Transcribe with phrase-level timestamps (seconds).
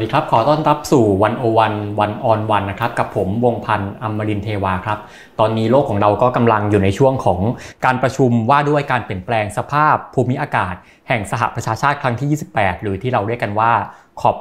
[0.00, 4.98] วัสดีครับ ขอต้อนรับสู่วันโอวันวันออนวันนะครับ กับผมวงพันธ์อมรินเทวาครับ
[5.40, 7.40] ตอนนี้โลกของเราก็กำลังอยู่ในช่วงของ
[7.84, 10.74] การประชุมว่าด้วยการเปลี่ยนแปลงสภาพภูมิอากาศ
[11.08, 13.72] แห่งสหประชาชาติครั้งที่ 28 หรือที่เราเรียกกันว่า
[14.20, 14.36] ขอบ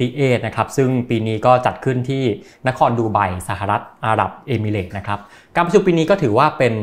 [0.00, 2.22] 28นะครับ ซึ่งปีนี้ก็จัดขึ้นที่
[2.68, 3.18] นครดูไบ
[3.48, 5.18] สหรัฐอาหรับเอมิเรตนะครับ
[5.54, 6.74] การประชุมปีนี้ก็ถือว่าเป็น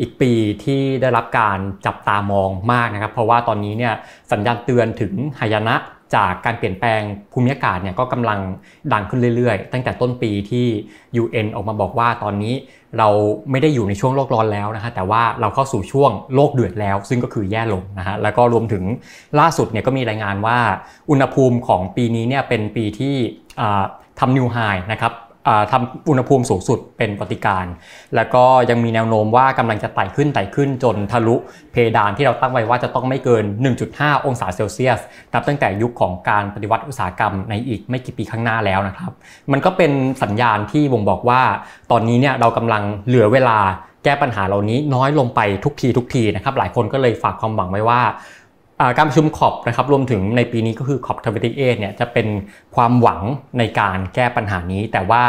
[0.00, 0.32] อีกปี
[0.64, 3.94] ที่ได้รับการจับตามองมากนะครับ เพราะว่าตอนนี้เนี่ย
[4.32, 5.76] สัญญาณเตือนถึงหายนะ
[6.14, 7.00] จากการเปลี่ยนแปลง
[7.32, 8.40] ภูมิอากาศเนี่ยก็กำลัง
[8.92, 10.66] ดังขึ้นเรื่อยๆ ตั้งแต่ต้นปีที่
[11.22, 12.54] UN ออกมาบอกว่าตอนนี้
[12.98, 13.08] เรา
[13.50, 18.84] ไม่ได้อยู่ในช่วงโลกร้อนแล้วนะฮะแต่ว่าเราเข้าสู่ช่วงโลกเดือดแล้ว ซึ่งก็คือแย่ลงนะฮะแล้วก็รวมถึง
[19.38, 20.58] ล่าสุดเนี่ยก็มีรายงานว่า
[21.10, 23.14] อุณหภูมิของปีนี้เนี่ยเป็นปีที่
[24.18, 24.56] ทำนิวไฮ
[24.92, 25.12] นะครับ
[25.72, 27.66] ทำอุณหภูมิสูงสุดเป็นปฏิการ
[28.16, 31.36] แล้วก็ยังมีแนวโน้มว่ากำลังจะไต่ขึ้นไต่ขึ้นจนทะลุ
[31.72, 33.44] เพดานที่เราตั้งไว้ว่าจะต้องไม่เกิน
[33.84, 35.00] 1.5 องศาเซลเซียส
[35.34, 39.12] นับตั้งแต่ยุคของการปฏิวัติอุตสาหกรรมในอีกไม่กี่ปีข้างหน้าแล้วนะครับ
[39.52, 41.42] มันก็เป็นสัญญาณที่บ่งบอกว่า
[41.90, 43.58] ตอนนี้เนี่ยเรากำลังเหลือเวลา
[44.04, 48.00] แก้ปัญหาเหล่านี้น้อยลงไปทุกทีทุกทีนะครับ หลายคนก็เลยฝากความหวังไว้ว่า
[48.96, 52.26] การประชุมขอบนะครับรวมถึงในปีนี้ก็คือขอบทวิตี้เเนี่ยจะเป็น
[52.76, 53.20] ความหวัง
[53.58, 55.22] ในการแก้ปัญหานี้ แต่ว่า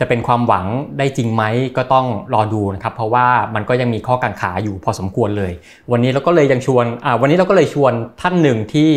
[0.00, 0.66] จะเป็นความหวัง
[0.98, 1.42] ได้จริงไหม
[1.76, 5.52] ก็ต้องรอดูนะครับ เพราะว่ามันก็ยังมีข้อกังขาอยู่พอสมควรเลย
[5.92, 6.84] วันนี้เราก็เลยยังชวน
[7.20, 8.90] วันนี้เราก็เลยชวนท่านหนึ่งที่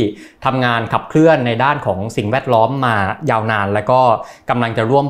[0.45, 2.95] ทำงานขับเคลื่อนในด้านของสิ่งแวดล้อมมา
[3.29, 3.99] ยาวนาน แล้วก็
[4.49, 5.05] กำลังจะร่วม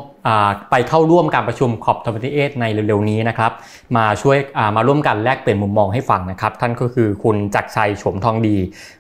[0.72, 3.52] ไปเข้าร่วมการประชุมขอบทวิตี้เในเร็วๆนี้นะครับ
[3.98, 4.38] มาช่วย
[4.76, 8.58] มาร่วมกันแลกเปลี่ยนมุมมองให้ฟังนะครับ ท่านก็คือคุณจักรชัยโฉมทองดี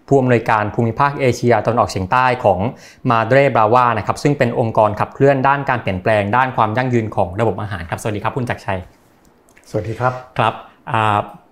[0.07, 2.59] ผู้อำนวยการภูมิภาคเอเชียตะวันออกเฉียงใต้ของ
[3.09, 8.79] มาเดรบราวานะครับซึ่งเป็นองค์กรขับเคลื่อนด้านการเปลี่ยนแปลงด้านความยั่งยืนของระบบอาหารครับสวัสดีครับคุณจักรชัย
[9.69, 10.53] สวัสดีครับครับ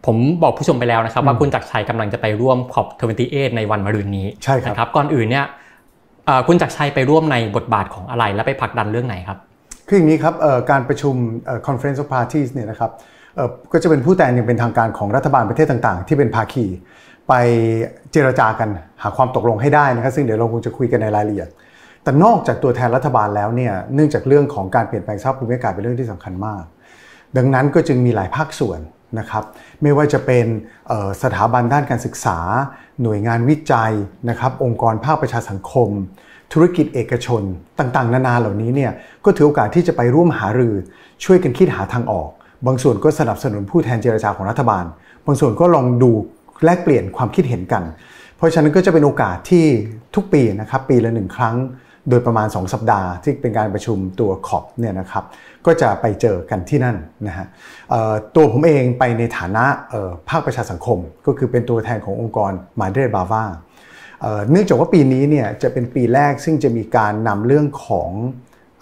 [0.05, 5.45] ผมบอกผู้ชมไปแล้วนะครับว่าคุณจักรชัยกำลังจะไปร่วมขอบทเวนตี้เอในวันมะรืนนี้ใช่ครับรบก่อนอื่นเนี่ย
[6.47, 9.39] คุณจักรชัยไปร่วมในบทบาทของอะไรและไปผลักดันเรื่องไหนครับ
[9.93, 10.35] คืออย่างนี้ครับ
[10.71, 11.15] การประชุม
[11.67, 12.91] Conference of Parties เนี่ยนะครับ
[13.71, 16.65] ก็จะเป็นผู้แทนอย่างเป็นทางการของรัฐบาลประเทศต่างๆ ที่เป็นภาคี
[17.27, 17.33] ไป
[18.11, 18.69] เจรจากัน
[19.01, 21.49] หาความตกลงให้ได้นะครับซึ่งเดี๋ยวเราคงจะคุยกันในรายละเอียด
[22.03, 26.63] แต่นอกจากตัวแทนรัฐบาลแล้วเนี่ยเนื่องจากเรื่องของการเปลี่ยนแปลงสภาพภูมิอากาศเป็นเรื่องที่สำคัญมาก
[27.37, 28.79] ดังนั้นก็จึงมีหลายภาคส่วน
[29.19, 29.43] นะครับ
[29.81, 30.45] ไม่ว่าจะเป็น
[31.23, 32.37] สถาบันด้านการศึกษา
[33.03, 33.93] หน่วยงานวิจัย
[34.29, 35.89] นะครับองค์กรภาคประชาสังคม
[36.53, 37.41] ธุรกิจเอกชน
[37.79, 38.91] ต่างๆ นานาเหล่านี้เนี่ย
[39.25, 40.75] ก็ถือโอกาสที่จะไปร่วมหารือ
[41.23, 42.29] ช่วยกันคิดหาทางออก
[42.67, 44.85] บางส่วนก็สนับสนุนผู้แทนเจรจาของรัฐบาล
[45.25, 46.11] บางส่วนก็ลองดู
[46.63, 47.83] แลกเปลี่ยนความคิดเห็นกัน
[48.37, 49.65] เพราะฉะนั้นก็จะเป็นโอกาสที่
[50.15, 51.55] ทุกปีนะครับปีละหนึ่งครั้ง
[52.09, 55.23] โดยประมาณ 2 สัปดาห์ ที่เป็นการประชุมตัวขอบเนี่ยนะครับ
[55.65, 56.97] ก็จะไปเจอกันที่นั่น
[57.27, 57.45] นะฮะ
[58.35, 59.63] ตัวผมเองไปในฐานะ
[60.29, 63.43] ภาคประชาสังคม ก็คือเป็นตัวแทนขององค์กรมาเดรบาวา
[64.51, 68.11] เนื่องจากว่าปีนี้เนี่ยจะเป็นปีแรกซึ่งจะมีการนำเรื่องของ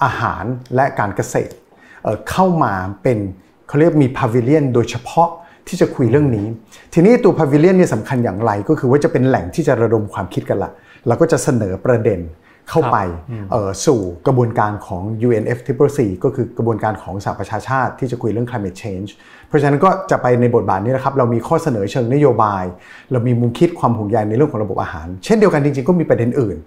[0.04, 0.44] อาหาร
[0.76, 1.54] และการเกษตร
[2.30, 2.74] เข้ามา
[3.04, 3.20] เป็น
[3.68, 5.30] เขาเรียกมีพาวิเลียนโดยเฉพาะ
[5.68, 6.48] ที่จะคุยเรื่องนี้
[6.94, 10.72] ทีนี้ตัวพาวิเลียนเนี่ยสำคัญอย่างไรก็คือว่าจะเป็นแหล่งที่จะระดมความคิดกันละ
[11.08, 12.20] เราก็จะเสนอประเด็น
[12.70, 12.98] เข้าไป
[13.86, 19.10] สู่กระบวนการของ UNFCCC ก็คือกระบวนการของสหประชาชาติที่จะคุยเรื่อง climate change
[19.50, 22.64] เพราะฉะนั้นก็จะไปในบทบาทนี้นะครับ เรามีข้อเสนอเชิงนโยบาย
[23.12, 26.58] เรามีมุมคิดความห่วงใยในเรื่องของระบบอาหาร เช่นเดียวกันจริงๆก็มีประเด็นอื่น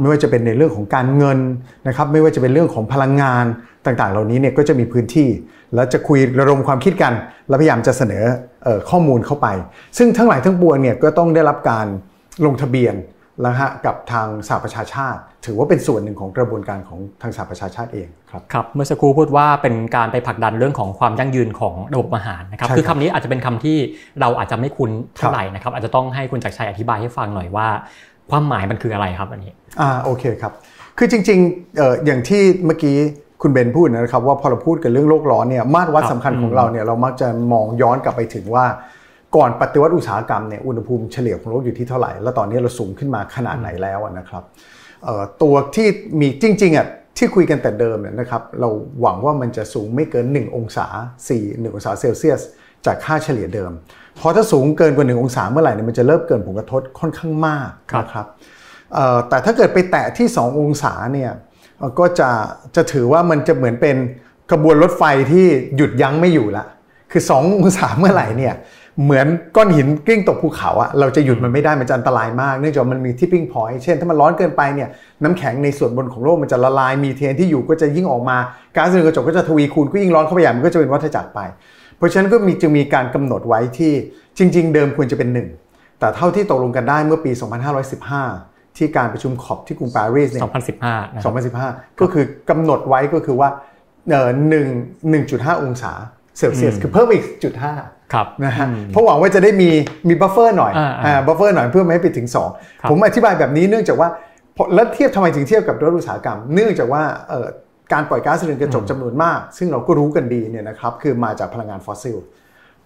[0.00, 1.38] ไม่ว่าจะเป็นในเรื่องของการเงิน
[1.88, 3.44] นะครับไม่ว่าจะเป็นเรื่องของพลังงาน
[3.86, 5.28] ต่างๆ เหล่านี้เนี่ยก็จะมีพื้นที่
[5.74, 7.12] แล้วจะคุยระดมความคิดกัน
[7.48, 8.24] แล้วพยายามจะเสนอ
[8.90, 9.46] ข้อมูลเข้าไป
[9.98, 11.86] ซึ่งทั้งหลายทั้งปวงเนี่ยก็ต้องได้รับการ
[12.46, 12.94] ลงทะเบียน
[13.42, 23.76] แล้วฮะกับทางสหประชาชาติ ถือว่าเป็นส่วนหนึ่งของกระบวนการของทางสหประชาชาติเองครับครับเมื่อสักครู่พูดว่าเป็นการไปผลักดันเรื่องของความยั่งยืนของระบบอาหารนะครับคือคำนี้อาจจะเป็นคำที่
[24.20, 27.68] เราอาจจะไม่คุ้นเท่าไหร่นะครับอาจจะต้องให้คุณจักรชัยอธิบายให้ฟังหน่อยว่า
[28.30, 30.52] ความหมายมันคืออะไรครับอันนี้อ่าโอเคครับ
[30.98, 32.96] คือจริงๆอออย่างที่เมื่อกี้
[33.42, 38.64] คุณเบนพูดนะครับว่าพอเราพูดกันเรื่องโลกร้อนเนี่ยมาตรวัดสำคัญของเราเนี่ยเรามักจะมองย้อนกลับไปถึงว่า
[39.36, 44.42] ก่อนปฏิวัติอุตสาหกรรมเนี่ยอุณหภูมิเฉลี่ยของโลกอยู่ที่เท่าไหร่ แล้วตอนนี้เราสูงขึ้นมาขนาดไหนแล้วนะครับ
[45.42, 45.88] ตัวที่
[46.20, 46.86] มีจริงๆอะ
[47.16, 48.68] ที่คุยกันแต่เดิมเนี่ยนะครับเรา
[49.00, 50.86] หวังว่ามันจะสูงไม่เกิน 1 องศา
[51.28, 52.40] 4 1 องศาเซลเซียส
[52.86, 53.70] จากค่าเฉลี่ยเดิม
[54.20, 57.70] พอถ้าสูงเกินกว่า 1 องศาเมื่อไหร่เนี่ยมันจะเริ่มเกินผลกระทบค่อนข้างมาก
[58.00, 58.26] นะครับ
[59.28, 61.30] แต่ถ้าเกิดไปแตะที่ 2 องศาเนี่ย
[61.98, 62.30] ก็จะ
[62.76, 63.96] จะถือว่ามันจะเหมือนเป็น
[64.50, 65.02] กระบวนรถไฟ
[65.32, 65.46] ที่
[65.76, 66.64] หยุดยั้งไม่อยู่ละ
[67.12, 68.54] คือ 2 องศาเมื่อไหร่เนี่ย
[69.04, 69.26] เหมือน
[69.56, 74.88] ก้อนหินกลิ้งตกภูเขาอะเราจะหยุดมันไม่ได้มันจะอันตรายมาก เนื่องจากมันมีที่ปิ้งพอยเช่นถ้ามันร้อนเกินไปเนี่ย
[75.22, 78.36] น้ำแข็งในส่วนบนของโลกมันจะละลายมีเทนที่อยู่ก็จะยิ่งออกมา
[78.76, 81.40] ก๊าซเรือนกระจกก็จะทวีคูณก็ยิ่งร้อนเข้าไปใหญ่มันก็จะเป็นวัฏจักรไป
[81.96, 83.92] เพราะฉะนั้นก็มีจึงมีการกำหนดไว้ที่
[84.38, 85.28] จริง ๆ เดิมควรจะเป็น
[85.64, 87.32] 1แต่เท่าที่ตกลงกันได้เมื่อปี
[88.04, 90.42] 2515 ที่การประชุม COP ที่กรุงปารีสเนี่ย
[90.78, 93.48] 2015นะครับ2015 ก็คือกำหนดไว้ก็คือว่า
[94.10, 94.66] เอ่อหนึ่ง
[95.10, 95.92] หนึ่งจุดห้าองศา
[96.38, 97.74] เซลเซียสคือเพิ่มอีกจุดห้า
[98.12, 99.70] ครับนะฮะเพราะหวังว่าจะได้มี
[100.08, 104.08] มี buffer หน่อยอ่าๆอ่า buffer หน่อยเพื่อไม่ให้ไปถึงครับ2ผมอธิบายแบบนี้เนื่องจากว่า
[104.56, 107.46] พอแล้วเทียบทำไมถึงเทียบกับรถอุตสาหกรรม เนื่องจากว่าเอ่อ
[107.92, 112.16] การปล่อยก๊าซเรือนกระจกจำนวนมาก ซึ่งเราก็รู้กันดีเนี่ยนะครับคือมาจากพลังงานฟอสซิล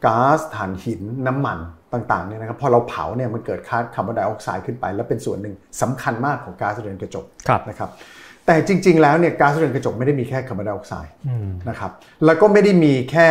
[0.06, 1.58] ก๊าซถ่านหินน้ำมัน
[1.92, 7.90] ต่างๆเนี่ยนะครับพอเราเผาเนี่ยมันเกิดคาร์บอนไดออกไซด์ขึ้นไป แล้วเป็นส่วนหนึ่งสำคัญมากของก๊าซเรือนกระจกครับนะครับ
[8.46, 11.12] แต่จริง ๆ แล้วเนี่ยก๊าซเรือนกระจกไม่ได้มีแค่คาร์บอนไดออกไซด์
[11.68, 11.90] นะครับ
[12.24, 13.28] แล้วก็ไม่ได้มีแค่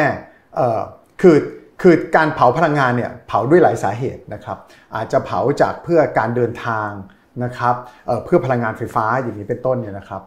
[0.56, 0.82] เอ่อ
[1.22, 1.36] คือ
[1.82, 4.58] คือการเผาพลังงานเนี่ยเผาด้วยหลายสาเหตุนะครับ
[4.96, 6.90] อาจจะเผาจากเพื่อการเดินทาง
[7.44, 7.76] นะครับ
[8.08, 10.22] เอ่อเพื่อพลังงานไฟฟ้าอย่างนี้เป็นต้นเนี่ยนะครับ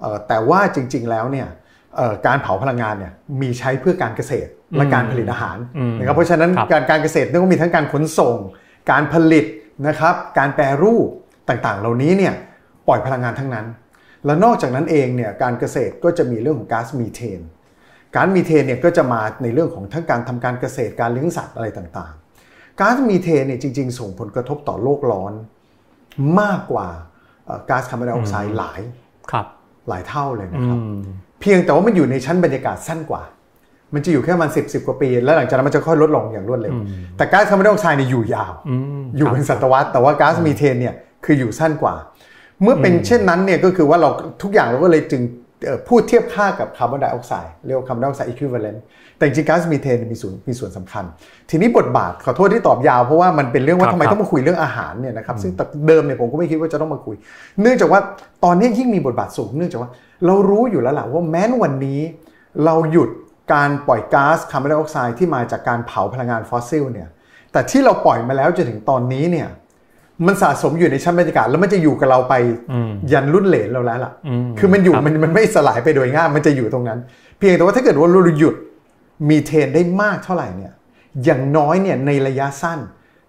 [0.00, 1.48] เอ่อแต่ว่าจริงๆแล้วเนี่ย
[1.96, 8.36] เอ่อการเผาพลังงานเนี่ยมีใช้เพื่อการเกษตรและการผลิตอาหารอืมนะครับเพราะฉะนั้นครับการการเกษตรเนี่ยก็มีทั้งการขนส่ง
[8.90, 9.44] การผลิต
[9.88, 11.08] นะครับ การแปรรูป
[11.48, 12.34] ต่างๆ เหล่านี้เนี่ย
[12.88, 13.66] ปล่อยพลังงานทั้งนั้น
[14.24, 17.40] แล้วนอกจากนั้นเองเนี่ยการเกษตรก็จะมีเรื่องของก๊าซมีเทน
[18.16, 25.32] ก๊าซมีเทนเนี่ยก็จะมาในเรื่องของทั้งการทำการเกษตรการเลี้ยงสัตว์อะไรต่างๆก๊าซมีเทนเนี่ยจริง ๆ ส่งผลกระทบต่อโลกร้อน
[26.40, 26.88] มากกว่า
[27.46, 28.80] เอ่อก๊าซคาร์บอนไดออกไซด์หลาย
[29.30, 29.46] ครับ
[29.88, 31.00] หลายเท่าเลยอืนะครับม
[31.40, 33.22] เพียงแต่ว่ามันอยู่ในชั้นบรรยากาศสั้นกว่า
[33.94, 36.74] มันจะอยู่แค่ประมันสิบสิบกว่าปี แล้วหลังจากนั้นมันจะค่อยลดลงอย่างรวดเร็ว
[37.16, 41.94] แต่ก๊าซคาร์บอนไดออกไซด์เนี่ยอยู่ยาวอืมอยู่ครับเป็นศตวรรษ แต่ว่าก๊าซมีเทนเนี่ยคืออยู่สั้นกว่า
[42.62, 44.10] เมื่อเป็นเช่นนั้นเนี่ยก็คือว่าเรา
[44.42, 45.45] ทุกอย่างเราก็เลยจึงเอ่อ
[45.88, 48.82] พูดเทียบค่ากับคาร์บอนไดออกไซด์เรียกว่า carbon dioxide equivalent
[49.16, 51.04] แต่จริงๆก๊าซมีเทนมีส่วนมีส่วนสำคัญ
[51.50, 57.16] ทีนี้บทบาทขอโทษที่ตอบยาวเพราะว่ามันเป็นเรื่องว่าครับทำไมครับต้องมาคุยเรื่องอาหารเนี่ยนะครับซึ่งแต่เดิมเนี่ยผมก็ไม่คิดว่าจะต้องมาคุย
[57.60, 58.00] เนื่องจากว่า
[58.44, 59.90] ตอนนี้ยิ่งมีบทบาทสูงเนื่องจากว่า
[60.26, 62.00] เรารู้อยู่แล้วแหละว่าแม้นวันนี้
[62.64, 63.08] เราหยุด
[63.52, 67.08] การปล่อยก๊าซคาร์บอนไดออกไซด์ที่มาจากการเผาพลังงานฟอสซิลเนี่ย
[67.52, 69.48] แต่ที่เราปล่อยมาแล้วจนถึงตอนนี้เนี่ย
[70.26, 72.34] มันสะสมอยู่ในชั้นบรรยากาศแล้วมันจะอยู่กับเราไป
[72.72, 76.98] อืมยันรุ่นเหลนเราแล้วล่ะอืมคือมันอยู่ครับมันมันไม่สลายไปโดยง่ายมันจะอยู่ตรงนั้น
[77.38, 78.54] เพียงแต่ว่าถ้าเกิดว่าเราหยุด
[79.30, 80.72] มีเทนได้มากเท่าไหร่เนี่ย
[81.24, 82.78] อย่างน้อยเนี่ยในระยะสั้น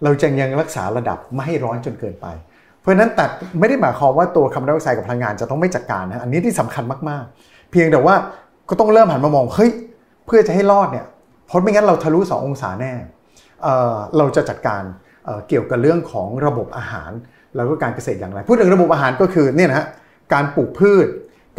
[0.04, 2.28] เราจะยังรักษาระดับไม่ให้ร้อนจนเกินไป
[2.80, 3.26] เพราะฉะนั้นแต่
[3.60, 8.16] ไม่ได้หมายความว่าตัวคาร์บอนไดออกไซด์กับพลังงานจะต้องไม่จัดการนะอันนี้ที่สำคัญมากๆ เพียงแต่ว่า
[8.70, 9.72] ก็ต้องเริ่มหันมามองเฮ้ย
[10.26, 11.06] เพื่อจะให้รอดเนี่ย
[11.48, 12.94] เพราะไม่งั้นเราทะลุ2องศาแน่
[13.64, 14.84] เอ่อเราจะจัดการ
[15.48, 17.12] เกี่ยวกับเรื่องของระบบอาหาร
[17.56, 19.88] แล้วก็การเกษตรอย่างไร พูดถึงระบบอาหารก็คือเนี่ยนะฮะ
[20.34, 21.08] การปลูกพืช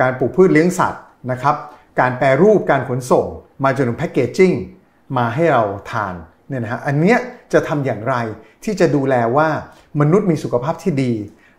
[0.00, 1.56] การปลูกพืชเลี้ยงสัตว์นะครับ
[2.00, 3.26] การแปรรูปการขนส่ง
[3.64, 4.52] มาจนถึงแพคเกจจิ้ง
[5.16, 6.14] มาให้เราทาน
[6.48, 7.18] เนี่ยนะฮะอันเนี้ย
[7.52, 8.14] จะทำอย่างไร
[8.64, 9.48] ที่จะดูแลว่า
[10.00, 11.12] มนุษย์มีสุขภาพที่ดี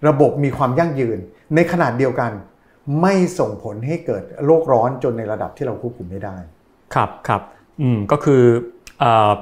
[0.08, 1.18] ระบบมีความยั่งยืน
[1.56, 2.32] ในขนาดเดียวกัน
[3.02, 6.38] ไม่ส่งผลให้เกิดโลกร้อนจนในระดับที่เราควบคุมไม่ได้
[6.94, 7.42] ครับครับ
[7.82, 8.42] อืมก็คือ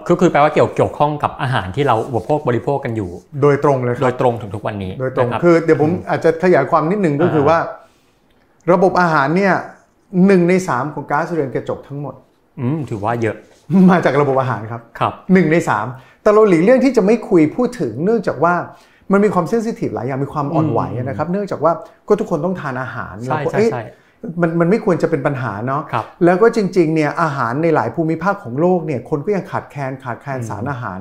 [0.09, 3.09] ก็คือแปลว่าเกี่ยวเกี่ยวข้องกับอาหารที่เราอุปโภคบริโภคกันอยู่
[3.41, 7.57] โดยตรงเลยคโดรับยตรงถึงทุกวันนี้ โดยตรงนะบคือเดี๋ยวผมอาจจะขยายความนิดนึงก็คือว่า
[8.73, 9.53] ระบบอาหารเนี่ย
[10.27, 12.15] หนึ่งในสามของก๊าซเรือนกระจกทั้งหมด
[12.59, 13.35] อืมถือว่าเยอะ
[13.91, 15.85] มาจากระบบอาหารครับครับหนึ่งในสาม
[16.21, 18.53] แต่เราหลีกเลี่ยงที่จะไม่คุยพูดถึงเนื่องจากว่า
[19.11, 21.71] มันมีความเซนซิทีฟหลายอย่างมีความอ่อนไหวนะครับ เนื่องจากว่า
[22.07, 23.83] ก็ทุกคนต้องทานอาหารใช่แล้วก็ใช่เอ๊ะใช่
[24.41, 30.99] มันมันไม่ควรจะเป็นปัญหาเนาะครับแล้วก็จริงๆเนี่ยอาหารในหลายภูมิภาคของโลกเนี่ยคนก็ยังขาดแคลนขาดแคลนสารอาหาร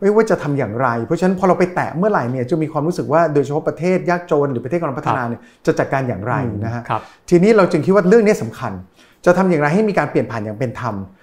[0.00, 8.72] ไม่ว่าจะทำอย่างไร เพราะฉะนั้นพอเราไปแตะเมื่อไหร่เนี่ยจะมีความรู้สึกว่าโดยเฉพาะประเทศยากจนหรือประเทศกำลังพัฒนาเนี่ยจะจัดการอย่างไรนะฮะครับทีนี้เราจึงคิดว่าเรื่องนี้สำคัญ
[9.24, 11.17] จะทำอย่างไรให้มีการเปลี่ยนผ่านอย่างเป็นธรรมเอ่อ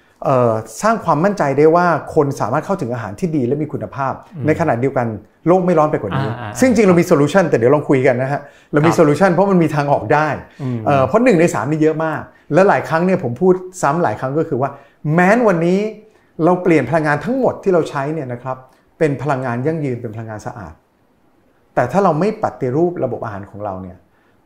[0.81, 4.13] สร้างความมั่นใจได้ว่าคนสามารถเข้าถึงอาหารที่ดีและมีคุณภาพ
[4.45, 5.07] ในขณะเดียวกัน
[5.47, 8.41] โลกไม่ร้อนไปกว่านี้อ่าอ่าซึ่งจริงเรามี solution แต่เดี๋ยวลองคุยกันนะฮะ
[8.73, 10.27] เรามีครับ solution เพราะมันมีทางออกได้
[10.61, 12.21] อืมเอ่อเพราะหนึ่งในสามนี่เยอะมาก
[12.53, 14.69] และหลายครั้งเนี่ยผมพูดซ้ำหลายครั้งก็คือว่า
[15.13, 15.79] แม้นวันนี้
[16.43, 18.57] เราเปลี่ยนพลังงานทั้งหมดที่เราใช้เนี่ยนะครับ
[18.99, 20.73] เป็นพลังงานยั่งยืนเป็นพลังงานสะอาด
[21.75, 23.97] แต่ถ้าเราไม่ปฏิรูประบบอาหารของเราเนี่ย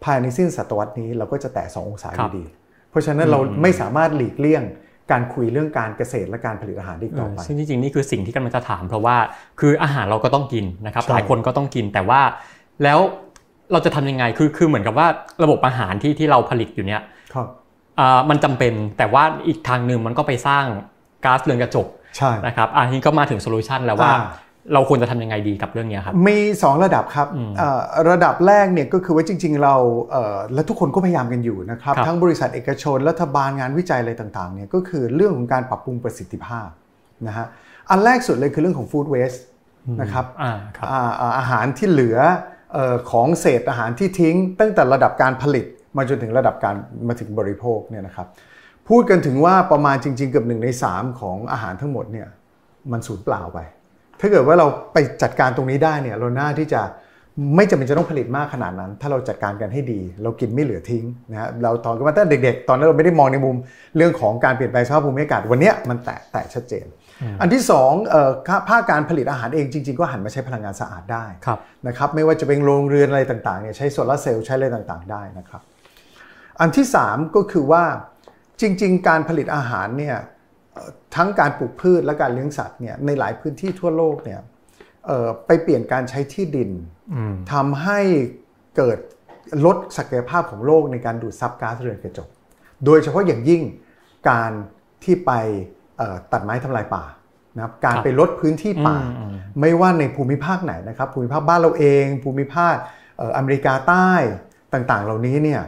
[0.04, 2.46] ภายในสิ้นศตวรรษนี้เราก็จะแตะ2องศาอครัยู่บดี
[2.90, 4.64] เพราะฉะนั้นเราไม่สามารถหลีกเลี่ยง
[5.12, 9.18] การคุยเรื่องการเกษตรและการผลิตอาหารได้อีกต่อไปเออซึ่งจริงๆนี่คือสิ่งที่กำลังจะถาม เพราะว่า
[9.60, 12.22] คืออาหารเราก็ต้องกินนะครับใช่หลายคนก็ต้องกินแต่ว่า
[12.84, 13.00] แล้ว
[13.72, 15.08] เราจะทำยังไงคือคือเหมือนกับว่า
[15.44, 17.02] ระบบอาหารที่ที่เราผลิตอยู่เนี่ย
[17.34, 17.48] ครับ
[18.00, 20.66] อ่ามันจำเป็นแต่ว่าอีกทางหนึ่งมันก็ไปสร้าง
[21.26, 21.88] ก๊าซเรือนกระจก
[22.18, 24.28] ใช่นะครับอันนี้ก็มาถึงโซลูชันแล้วว่าอ่า
[24.74, 29.76] เราควรจะทำยังไงดีกับเรื่องเนี้ยครับ มี 2 ระดับครับอืมเอ่อระดับแรกเนี่ยก็คือว่าจริง ๆ เรา
[30.12, 36.68] เอ่อและทุกคนก็พยายามกันอยู่นะครับครับทั้งบริษัทเอกชนรัฐบาลงานวิจัยอะไรต่างๆเนี่ยก็คือเรื่องของการปรับปรุงประสิทธิภาพ
[37.28, 37.46] นะฮะ
[37.90, 39.40] อันแรกสุดเลยคือเรื่องของ food waste
[40.02, 42.18] นะครับอ่าครับอ่าอ่าอาหารที่เหลือ
[42.74, 45.66] เอ่อของเศษอาหารที่ทิ้ง ตั้งแต่ระดับการผลิต
[45.98, 46.76] มาจนถึงระดับการ
[47.08, 48.28] มาถึงบริโภคเนี่ยนะครับ
[48.90, 52.28] พูดกันถึงว่าประมาณจริง ๆ เกือบหนึ่งใน3 ของอาหารทั้งหมดเนี่ย
[52.92, 53.60] มันสูญเปล่าไป
[54.20, 56.82] ถ้าเกิดว่าเราไปจัดการตรงนี้ได้เนี่ยเราน่าที่จะ
[57.56, 63.56] ไม่จำเป็นจะต้องผลิตมากขนาดนั้น ถ้าเราจัดการกันให้ดี เรากินไม่เหลือทิ้งนะฮะเราตอนก็มาตั้งเด็ก ๆ ตอนนั้นเราไม่ได้มองในมุม
[63.98, 66.86] เรื่องของการเปลี่ยนแปลงสภาพภูมิอากาศวันนี้มันแตะแตะชัดเจน
[67.42, 67.92] อันที่สอง
[68.70, 71.26] ภาคการผลิตอาหารเองจริง ๆ ก็หันมาใช้พลังงานสะอาดได้
[71.88, 75.62] นะครับไม่ว่าจะเป็นโรงเรือนอะไรต่างๆเนี่ยใช้โซลาร์เซลล์ใช้อะไรต่างๆ ได้นะครับ
[76.60, 77.84] อันที่ 3 ก็คือว่า
[78.62, 80.16] จริง ๆ การผลิตอาหารเนี่ย
[81.16, 84.40] ทั้งการปลูกพืชและการเลี้ยงสัตว์เนี่ยในหลายพื้นที่ทั่วโลกเนี่ย
[85.48, 86.70] ไปเปลี่ยนการใช้ที่ดิน
[87.52, 88.00] ทำให้
[88.78, 88.98] เกิด
[89.66, 92.30] ลดศักยภาพของโลกในการดูดซับก๊าซเรือนกระจก
[92.86, 93.62] โดยเฉพาะอย่างยิ่ง
[94.30, 94.52] การ
[95.04, 95.32] ที่ไป
[96.32, 97.04] ตัดไม้ทำลายป่า
[97.56, 98.98] นะครับการไปลดพื้นที่ป่า
[99.62, 102.76] ไม่ว่าในภูมิภาคไหนนะครับ ภูมิภาคบ้านเราเอง ภูมิภาค
[103.38, 104.12] อเมริกาใต้
[104.74, 105.62] ต่างๆ เหล่านี้เนี่ย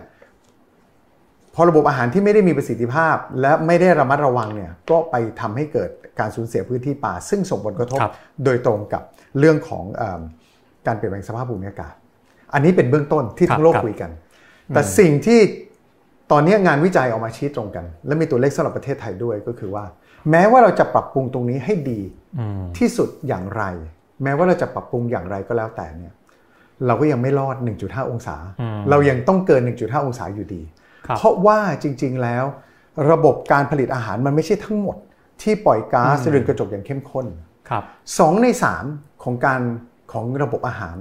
[1.55, 5.89] พอระบบอาหารที่ไม่ได้มีประสิทธิภาพ และไม่ได้ระมัดระวังเนี่ยก็ไปทำให้เกิด
[6.19, 7.99] การสูญเสียพื้นที่ป่า ซึ่งส่งผลกระทบ
[8.45, 9.03] โดยตรงกับ
[9.39, 10.03] เรื่องของอ
[10.87, 11.93] การเปลี่ยนแปลงสภาพภูมิอากาศ
[12.53, 14.11] อันนี้เป็นเบื้องต้นที่ทั้งโลกคุยกัน
[14.69, 15.39] แต่สิ่งที่
[16.31, 19.85] ตอนนี้งานวิจัยออกมาชี้ตรงกัน และมีตัวเลขสำหรับประเทศไทยด้วยก็คือว่า
[20.31, 22.01] แม้ว่าเราจะปรับปรุงตรงนี้ให้ดี
[22.77, 23.63] ที่สุดอย่างไร
[24.23, 26.13] แม้ว่าเราจะปรับปรุงอย่างไรก็แล้วแต่เนี่ย
[26.87, 28.35] เราก็ยังไม่รอด 1.5 องศา
[28.89, 30.61] เรายังต้องเกิน 1.5 องศาอยู่ดี
[31.17, 32.43] เพราะว่าจริง ๆ แล้ว
[33.11, 34.97] ระบบการผลิตอาหารมันไม่ใช่ทั้งหมด
[35.41, 37.25] ที่ปล่อยก๊าซเรือนกระจกอย่างเข้มข้น
[38.17, 38.85] สองในสาม
[39.23, 39.61] ของการ
[40.11, 40.97] ของระบบอาหาร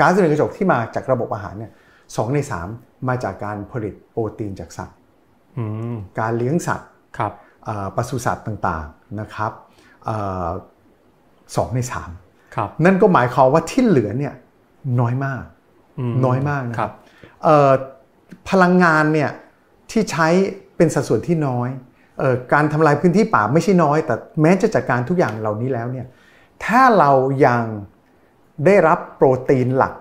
[0.00, 1.72] ก๊าซเรือนกระจกที่มาจากระบบอาหารเนี่ย
[2.16, 2.68] สองในสาม
[3.08, 4.96] มาจากการผลิตโปรตีนจากสัตว์
[6.20, 6.90] การเลี้ยงสัตว์
[7.96, 9.52] ปศุสัตว์ต่างๆนะครับ
[11.56, 12.10] สองในสาม
[12.84, 14.34] นั่นก็หมายความว่าที่เหลือเนี่ย
[15.00, 15.42] น้อยมาก
[16.24, 16.92] น้อยมากนะครับ
[18.50, 19.30] พลังงานเนี่ย
[19.90, 20.28] ที่ใช้
[20.76, 21.68] เป็นสัดส่วนที่น้อย
[22.22, 26.06] ออการทำลายพื้นที่ป่าไม่ใช่น้อย แต่แม้จะจัดการทุกอย่างเหล่านี้แล้วเนี่ย
[26.64, 27.10] ถ้าเรา
[27.46, 27.62] ยัง
[28.66, 29.94] ได้รับโปรตีนหลัก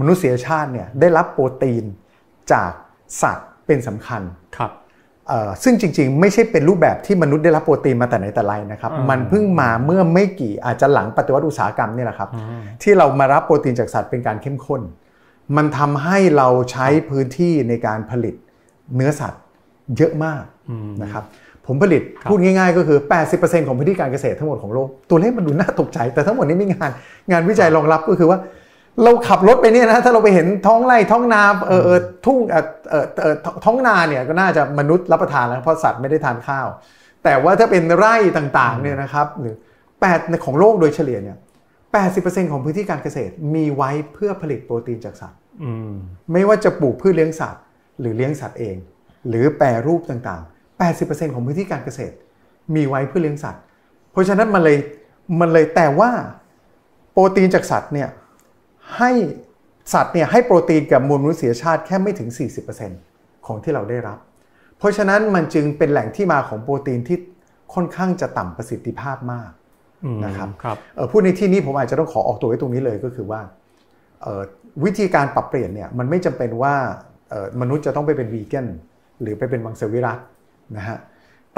[0.00, 1.84] มนุษยชาติเนี่ยได้รับโปรตีน
[2.52, 2.70] จาก
[3.22, 4.22] สัตว์เป็นสำคัญ
[4.56, 4.72] ครับ
[5.62, 12.30] ซึ่งจริงๆ ไม่ใช่เป็นรูปแบบที่มนุษย์ได้รับโปรตีนมาแต่ไหนแต่ไรนะครับ มันเพิ่งมาเมื่อไม่กี่อาจจะหลังปฏิวัติอุตสาหกรรมนี่แหละครับ
[12.82, 14.82] ที่เรามารับโปรตีนจากสัตว์เป็นการเข้มข้น
[15.56, 18.34] มันทำให้เราใช้พื้นที่ในการผลิต
[18.96, 19.42] เนื้อสัตว์
[19.96, 20.42] เยอะมาก
[21.02, 21.24] นะครับ
[21.66, 22.98] ผมผลิตพูดง่าย ๆ ก็คือ
[23.32, 26.90] 80%ของพื้นที่การเกษตรทั้งหมดของโลก ตัวเลขมันดูน่าตกใจ แต่ทั้งหมดนี้มีงาน
[27.30, 28.38] งานวิจัยรองรับก็คือว่า
[29.02, 36.66] เราขับรถไปเนี่ยนะถ้าเราไปเห็นท้องไร่ท้องนาเออเออทุ่งเออเออท้องนาเนี่ยก็น่าจะมนุษย์รับประทานแล้วเพราะสัตว์ไม่ได้ทานข้าว
[37.24, 39.54] แต่ว่าถ้าเป็นไร่ต่างๆเนี่ยนะครับหรือ
[40.00, 41.36] แปดของโลกโดยเฉลี่ยเนี่ย
[41.92, 45.38] 80%ของพื้นที่การเกษตรมีไว้เพื่อผลิตโปรตีนจากสัตว์
[46.32, 47.62] ไม่ว่าจะปลูกพืชเลี้ยงสัตว์
[48.00, 48.76] หรือเลี้ยงสัตว์เอง
[49.28, 52.14] หรือแปรรูปต่างๆ 80%ของพื้นที่การเกษตร
[52.74, 53.62] มีไว้เพื่อเลี้ยงสัตว์
[54.12, 54.78] เพราะฉะนั้นมันเลย
[55.40, 56.10] มันเลยแต่ว่า
[57.12, 58.08] โปรตีนจากสัตว์เนี่ย
[58.96, 59.10] ให้
[59.92, 62.28] สัตว์เนี่ยให้โปรตีนกับมวลมนุษยชาติแค่ไม่ถึง
[62.88, 64.18] 40%ของที่เราได้รับ
[64.78, 67.18] เพราะฉะนั้นมันจึงเป็นแหล่งที่มาของโปรตีนที่
[67.74, 69.50] ค่อนข้างจะต่ำประสิทธิภาพมาก
[70.24, 70.76] นะครับรบ
[71.10, 73.40] พูดในที่นี้ผมอาจจะต้องขอออกตัวไว้ตรงนี้เลยก็คือว่า
[74.84, 76.74] วิธีการปรับเปลี่ยนเนี่ยมันไม่จำเป็นว่า
[77.60, 78.66] มนุษย์จะต้องไปเป็นวีแกน
[79.20, 80.18] หรือไปเป็นมังสวิรัต
[80.76, 80.98] นะฮะ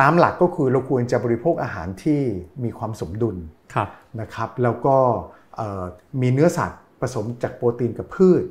[0.00, 2.20] ตามหลักก็คือเราควรจะบริโภคอาหารที่
[2.64, 3.36] มีความสมดุล
[4.20, 4.96] นะครับ แล้วก็
[6.20, 8.42] มีเนื้อสัตว์ผสมจากโปรตีนกับพืช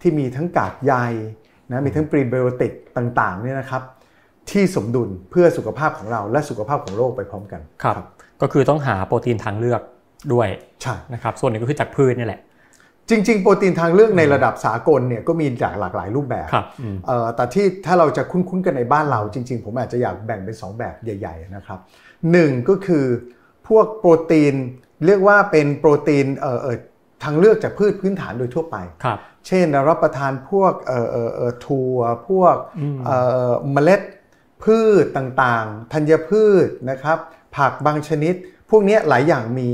[0.00, 0.94] ที่มีทั้งกากใย
[1.70, 3.82] นะมีทั้งปรีไบโอติกต่างๆเนี่ยนะครับ
[4.50, 7.96] ที่สมดุลเพื่อสุขภาพของเราและสุขภาพของโลกไปพร้อมกันครับ
[8.44, 9.80] ก็คือต้องหาโปรตีนทางเลือก
[10.32, 10.48] ด้วย
[10.82, 12.40] ใช่นะครับส่วนหนึ่งก็คือจากพืชนี่แหละ
[13.10, 16.48] จริง ๆ โปรตีนทางเลือกในระดับสากลเนี่ยก็มีจากหลากหลายรูปแบบ
[17.36, 21.78] แต่ที่ถ้าเราจะคุ้นๆกันในบ้านเราจริง ๆ ผมอาจจะอยากแบ่งเป็น 2 แบบใหญ่ ๆ นะครับ
[22.32, 23.06] หนึ่งก็คือ
[23.68, 24.54] พวกโปรตีน
[25.06, 26.26] เรียกว่าเป็นโปรตีน
[27.24, 28.76] ทางเลือกจากพืชพื้นฐานโดยทั่วไป
[29.46, 30.72] เช่นรับประทานพวก
[31.66, 31.98] ถั่ว
[32.28, 32.56] พวก
[33.72, 34.02] เมล็ด
[34.64, 37.18] พืชต่างๆ ธัญพืชนะครับ
[37.56, 38.34] ผักบางชนิด
[38.70, 39.68] พวกนี้หลายอย่างมี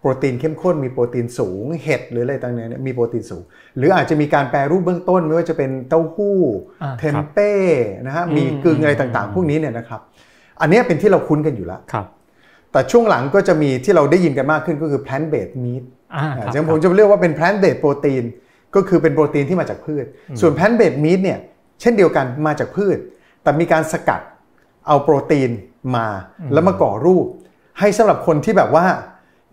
[0.00, 3.42] โปรตีนเข้มข้นมีโปรตีนสูง เห็ดหรืออะไรต่างๆมีโปรตีนสูง
[3.76, 6.38] หรืออาจจะมีการแปรรูปเบื้องต้นไม่ว่าจะเป็นเต้าหู้
[6.98, 7.52] เทมเป้
[8.06, 10.00] นะฮะมีกึ่งอะไรต่างๆ พวกนี้เนี่ยนะครับ
[10.60, 11.80] อันนี้เป็นที่เราคุ้นกันอยู่แล้ว
[12.72, 15.82] แต่ช่วงหลังก็จะมีที่เราได้ยินกันมากขึ้นก็คือ plant based meat
[16.52, 18.24] อย่างผมจะเรียกว่าเป็น plant based โปรตีน
[18.74, 20.04] ก็คือเป็นโปรตีนที่มาจากพืช
[20.40, 21.38] ส่วน plant based meat เนี่ย
[21.80, 22.98] เช่นเดียวกันมาจากพืช
[23.42, 24.20] แต่มีการสกัด
[24.86, 25.50] เอาโปรตีน
[25.96, 26.06] มา
[26.52, 27.26] แล้วมาก่อรูป
[27.78, 28.86] ให้สำหรับคนที่แบบว่า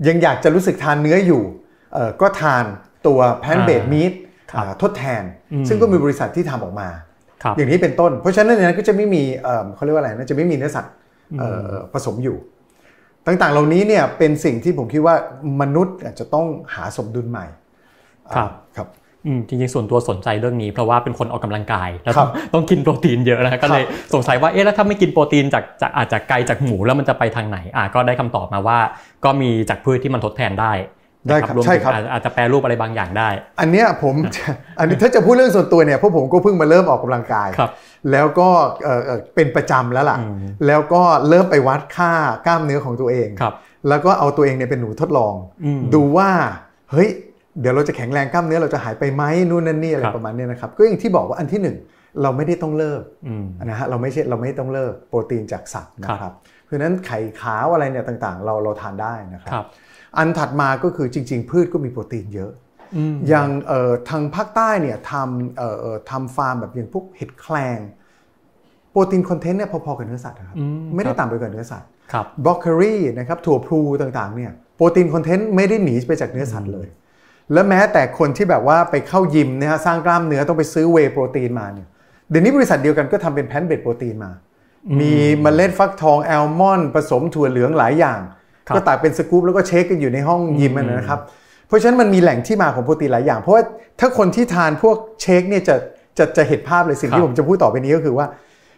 [0.08, 1.44] ยังอยากจะรู้สึกทานเนื้ออยู่
[2.22, 2.64] ก็ทาน
[3.08, 4.12] ตัวแพนเบดมีด
[4.82, 5.24] ทดแทน
[5.68, 6.90] ซึ่งก็มีบริษัทที่ทำออกมา
[7.58, 9.24] อย่างนี้เป็นต้น เพราะฉะนั้นในนั้นก็จะไม่มี
[9.76, 10.94] เขาเรียกว่าอะไรนะจะไม่มีเนื้อสัตว์
[11.94, 12.38] ผสมอยู่
[13.26, 15.16] ต่างๆเหล่านี้เนี่ยเป็นสิ่งที่ผมคิดว่า
[15.62, 17.46] มนุษย์จะต้องหาสมดุลใหม่
[18.36, 19.04] ครับครับอืม
[19.48, 28.80] จริงๆส่วนตัวสนใจเรื่องนี้ เพราะว่าเป็นคนออกกำลังกายแล้วครัต้อบงต้องกินโปรตีนเยอะนะก็เลยสงสัยว่าเอ๊ะแล้วถ้าไม่กินโปรตีนจากจากอาจจะไกลจากหมูแล้วมันจะไปทางไหนอะก็ได้คำตอบมาว่า
[29.26, 30.74] ก็มีจากพืชที่มันทดแทนได้
[31.30, 33.30] ได้ครับนะวมใช่ถึงครับอาจอาจจะแปรรูปอะไรบางอย่างได้
[33.60, 34.16] อันเนี้ยผม
[34.80, 37.72] อันนี้ถ้าจะพูดเรื่องส่วนตัวเนี่ยพวกผมก็เพิ่งมาเริ่มออกกำลังกายครับ
[38.12, 38.50] แล้วก็
[38.84, 40.36] เอ่อเอ่อเป็นประจำแล้วล่ะอืม
[40.68, 42.12] แล้วก็เริ่มไปวัดค่า
[42.46, 43.54] กล้ามเนื้อของตัวเองครับ
[43.90, 45.34] แล้วก็เอาตัวเองเนี่ยเป็นหนูทดลอง
[45.66, 46.30] อืมดูว่า
[46.92, 47.10] เฮ้ย
[47.62, 51.78] เดี๋ยวเราจะแข็งแรงกล้ามเนื้อเราจะหายไปไหมนู่นนั่นนี่อะไรครับประมาณเนี้ยนะครับก็อย่างที่บอกว่าอันที่หนึ่ง
[52.22, 56.36] เราไม่ได้ต้องเลิกอืมนะฮะเราไม่ใช่เราไม่ต้องเลิกโปรตีนจากสัตว์นะคครัรับบ
[56.66, 59.66] เพราะฉะนั้นไข่ขาวอะไรเนี่ยต่างๆ เราเราทานได้นะครัครับ
[60.18, 62.52] อันถัดมาก็คือจริง ๆ พืชก็มีโปรตีนเยอะ
[62.96, 67.80] อืมอย่างเอ่อทางภาคใต้เนี่ยทำเอ่อเอ่อทำฟาร์มแบบอย่างพวกเห็ดแคลง
[68.92, 76.88] protein content เนี่ยพอๆกับเนื้อสัตว์นะครับอืมไม่ได้ครับต่ำไปกว่าเนื้อสัตว์ครับบล็อกเกอรี่นะครับถั่วพูต่างๆเนี่ย protein content ไม่ได้หนีไปจากเนื้อสัตว์เลย
[77.54, 81.88] และแม้แต่คนที่แบบว่าไปเข้ายิมนะฮะสร้างกล้ามเนื้อต้องไปซื้อ whey protein มาเนี่ย
[82.30, 84.32] เดี๋ยวนี้บริษัทเดียวกันก็ทำเป็นแพนเบดโปรตีนมา
[85.00, 88.20] มีเมล็ดฟักทองแอลมอนด์ผสมถั่วเหลืองหลายอย่าง
[88.68, 91.20] ครับก็ตักเป็นสกู๊ปแล้วก็ shake กันอยู่ในห้องยิมอะนะครับ
[91.68, 93.64] เพราะฉะนั้นมันมีแหล่งที่มาของโปรตีนหลายอย่าง เพราะว่า
[94.00, 95.76] ถ้าคนที่ทานพวก shake เนี่ยจะ
[96.18, 98.26] จะจะเห็นภาพเลยสิ่งที่ครับผมจะพูดต่อไปนี้ก็คือว่า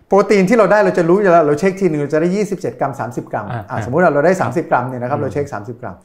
[0.07, 5.95] โปรตีนที่เราได้เราจะรู้อยู่แล้วเรา shake ทีนึงเราจะได้ 27 กรัม 30 กรัมอ่าอะอ่าสมมติว่าเราได้ 30 กรัมเนี่ยนะครับเรา shake 30 กรัม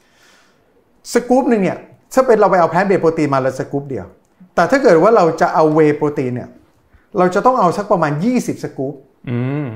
[1.12, 1.76] สกู๊ปหนึ่งเนี่ย
[2.14, 4.07] ถ้าเป็นเราไปเอา plant-based protein มาเราสกู๊ปเดียว
[4.54, 6.49] แต่ถ้าเกิดว่าเราจะเอา whey protein เนี่ย
[7.19, 8.95] เราจะต้องเอาสักประมาณ 20 สกู๊ป
[9.31, 9.66] อืม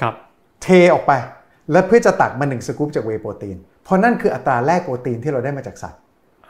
[0.00, 0.14] ครับ
[0.62, 1.12] เทออกไป
[1.72, 6.00] แล้วเพื่อจะตักมาหนึ่งสกู๊ปจาก whey protein เพราะนั่นคืออัตราแลกโปรตีนที่เราได้มาจากสัตว์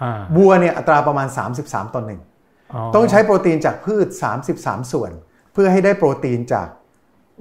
[0.03, 1.29] อ่าวัวเนี่ยอัตราประมาณ
[1.63, 2.21] 33ต่อหนึ่ง
[2.95, 4.07] ต้องใช้โปรตีนจากพืช
[4.51, 5.13] 33 ส่วน
[5.53, 6.69] เพื่อให้ได้โปรตีนจาก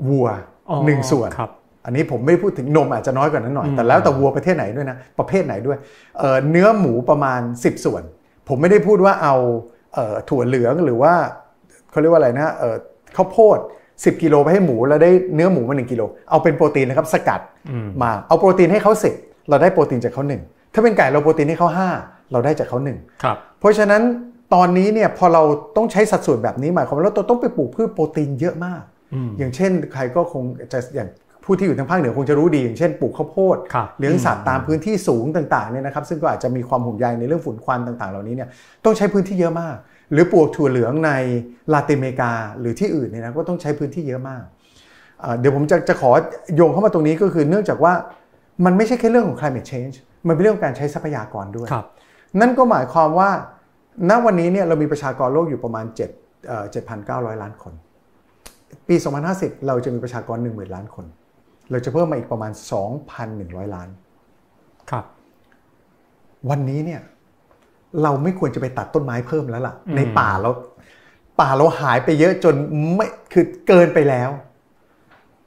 [0.10, 0.28] วัว
[0.70, 1.52] อ๋อหนึ่งส่วนครับ
[1.86, 5.78] อันนี้ผมไม่ได้พูดถึงนมอาจจะน้อยกว่านั้นหน่อย แต่แล้วแต่วัวประเทศไหนด้วยนะ ประเภทไหนด้วย
[6.20, 8.04] เอ่อเนื้อหมูประมาณ 10 ส่วน
[8.48, 9.36] ผมไม่ได้พูดว่าเอา
[9.94, 11.14] เอ่อถั่วเหลืองหรือว่า
[11.92, 12.76] เขาเรียกว่าอะไรนะเอ่อ
[13.16, 13.60] ข้าวโพด
[13.92, 17.42] 10 กิโลไปให้หมูแล้วได้เนื้อหมูมา 1 กิโล เอาเป็นโปรตีนนะครับสกัด
[18.02, 19.14] มาเอาโปรตีนให้เขาสิบ
[19.50, 20.42] เราได้โปรตีนจากเขาหนึ่ง
[20.74, 21.90] ถ้าเป็นไก่เราโปรตีนให้เขาห้า
[22.32, 24.02] เราได้จากเขาหนึ่งครับเพราะฉะนั้น
[24.54, 25.44] ตอนนี้เนี่ยพอเรา
[25.76, 28.84] ต้องใช้สัดส่วนแบบนี้หมายความว่าเราต้องไปปลูกพืชโปรตีนเยอะมาก
[29.38, 31.10] อย่างเช่นใครก็คงจะอย่าง
[31.44, 38.50] ผู้ที่อยู่ทางภาคเหนือคงจะรู้ดีอย่างเช่นปลูกข้าวโพดครับเลี้ยงสัตว์ตามพื้นที่สูงต่างๆเนี่ยนะครับซึ่งก็อาจจะมีความห่วงใยในเรื่องฝุ่นควันต่าง ๆ เหล่านี้เนี่ย
[38.86, 39.76] ต้องใช้พื้นที่เยอะมาก
[40.12, 41.12] หรือปลูกถั่วเหลืองใน
[41.74, 44.44] ลาตินอเมริกาหรือที่อื่นเนี่ยนะก็ต้องใช้พื้นที่เยอะมาก
[45.22, 46.12] เอ่อเดี๋ยวผมจะจะขอ
[46.56, 47.94] โยงเข้ามาตรงนี้ก็คือเนื่องจากว่า
[48.66, 49.96] มันไม่ใช่แค่เรื่องของ climate change
[50.28, 51.86] มันเป็นเรื่องของการใช้ทรัพยากรด้วยครับ
[52.42, 53.30] นั่นก็หมายความว่า
[54.10, 56.66] ณวันนี้เนี่ยเรามีประชากรโลกอยู่ประมาณ7เอ่อ
[57.34, 57.74] 7,900 ล้านคน
[58.88, 58.96] ปี
[59.32, 61.06] 2050 เราจะมีประชากร 10,000 ล้านคน
[61.72, 62.52] เราจะเพิ่มมาอีกประมาณ
[63.14, 63.90] 2,100 ล้าน
[64.90, 65.06] ครับ
[66.50, 67.02] วันนี้เนี่ย
[68.04, 70.52] เราไม่ควรจะไปตัดต้นไม้เพิ่มแล้วล่ะ ในป่าเรา
[71.40, 72.56] ป่าเราหายไปเยอะจน
[72.96, 74.30] ไม่คือเกินไปแล้ว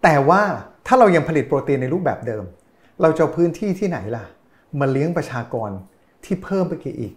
[0.02, 0.42] แต่ว่า
[0.86, 2.44] ถ้าเรายังผลิตโปรตีนในรูปแบบเดิม
[3.02, 4.24] เราจะเอาพื้นที่ที่ไหนล่ะ
[4.80, 5.70] มาเลี้ยงประชากร
[6.24, 7.12] ที่เพิ่มไปอีก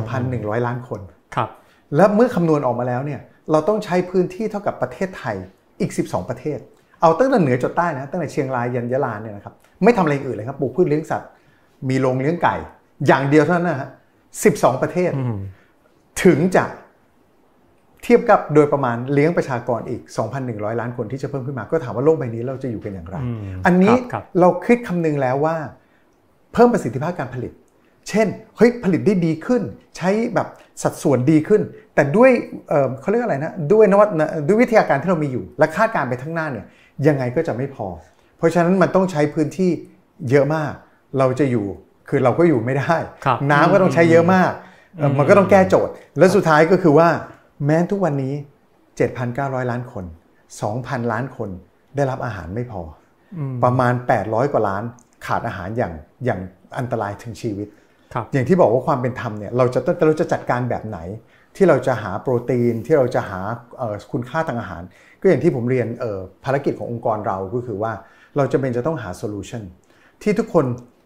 [0.00, 1.00] 2,100 ล้านคน
[1.36, 1.48] ครับ
[1.96, 5.36] แล้วเมื่อคำนวณออกมาแล้วเนี่ยเราต้องใช้พื้นที่เท่ากับประเทศไทย
[5.80, 6.58] อีก 12 ประเทศ
[7.00, 11.28] เอาตั้งแต่เหนือจนใต้นะตั้งแต่เชียงรายยันยะลาเนี่ยนะครับไม่ทำอะไรอื่นเลยครับปลูกพืชเลี้ยงสัตว์
[11.88, 12.54] มีโรงเลี้ยงไก่
[13.06, 13.88] อย่างเดียวเท่านั้นนะฮะ
[14.34, 15.10] 12ประเทศ
[16.24, 16.64] ถึงจะ
[18.02, 20.00] เทียบกับโดยประมาณเลี้ยงประชากรอีก
[20.40, 25.56] 2,100 ล้านคนที่จะเพิ่มขึ้นมา ก็ถามว่าโลกใบนี้เราจะอยู่กันอย่างไรอืมอันนี้ครับครับเราคิดคำนึงแล้วว่า
[26.52, 27.52] เพิ่มประสิทธิภาพการผลิต
[28.08, 29.62] เช่นเฮ้ยผลิตได้ดีขึ้น
[29.96, 30.48] ใช้แบบ
[30.82, 31.62] สัดส่วนดีขึ้น
[31.94, 32.30] แต่ด้วย
[32.68, 34.08] เอ่อเขาเรียกอะไรนะด้วยนวัต
[34.46, 36.66] ด้วยวิทยาการที่เรามีอยู่ และคาดการณ์ไปข้างหน้าเนี่ย
[37.06, 37.86] ยังไงก็จะไม่พอ
[38.36, 39.70] เพราะฉะนั้นมันต้องใช้พื้นที่
[40.30, 40.72] เยอะมาก
[41.18, 41.66] เราจะอยู่
[42.08, 44.52] คือเราก็อยู่ไม่ได้ครับน้ำก็ต้องใช้เยอะมาก
[44.96, 47.08] เอ่อมันก็ต้องแก้โจทย์ และสุดท้ายก็คือว่า
[47.66, 48.34] แม้ทุกวันนี้
[49.02, 50.04] 7,900 ล้านคน
[50.58, 51.50] 2,000 ล้านคน
[51.96, 52.82] ได้รับอาหารไม่พอ
[53.36, 54.82] อประมาณ 800 กว่าล้าน
[55.26, 55.92] ขาดอาหารอย่าง
[56.24, 56.40] อย่าง
[56.78, 57.68] อันตรายถึงชีวิต
[58.14, 60.98] ครับอย่างที่บอกว่าความเป็นธรรมเนี่ยเราจะต้องเราจะจัดการแบบไหน
[61.56, 63.40] ที่เราจะหาโปรตีนที่เราจะหา
[63.78, 64.82] เอ่อคุณค่าทางอาหาร
[65.20, 67.92] ก็อย่างที่ผมเรียนเอ่อภารกิจขององค์กรเราก็คือว่า
[68.36, 69.62] เราจำเป็นจะต้องหา solution
[70.22, 70.64] ที่ทุกคน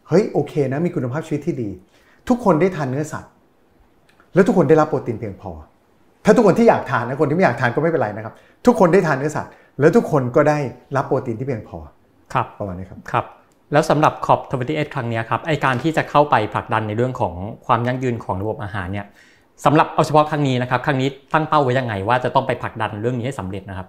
[0.09, 1.70] เฮ้ยโอเคนะมีคุณภาพชีวิตที่ดี
[2.29, 3.31] ทุกคนได้ทานเนื้อสัตว์
[4.35, 5.51] แล้วทุกคนได้รับโปรตีนเพียงพอ
[6.25, 8.35] ถ้าทุกคนที่อยากทานนะคนที่ไม่อยากทานก็ไม่เป็นไรนะครับ
[8.66, 10.59] ทุกคนได้ทานเนื้อสัตว์ แล้วทุกคนก็ได้
[10.96, 11.79] รับโปรตีนที่เพียงพอ
[12.33, 13.25] ครับประมาณนี้ครับครับ
[13.72, 17.35] แล้วสำหรับ COP 21ครั้งเนี้ยครับไอการที่จะเข้าไปผลักดันในเรื่องของ
[17.66, 19.07] ความยั่งยืนของระบบอาหารเนี่ย
[19.64, 23.87] สำหรับเอาเฉพาะครั้งนี้นะครับครั้งนี้ตั้งเป้าไว้ยังไงว่าจะต้องไปผลักดันเรื่องนี้ให้สำเร็จนะครับ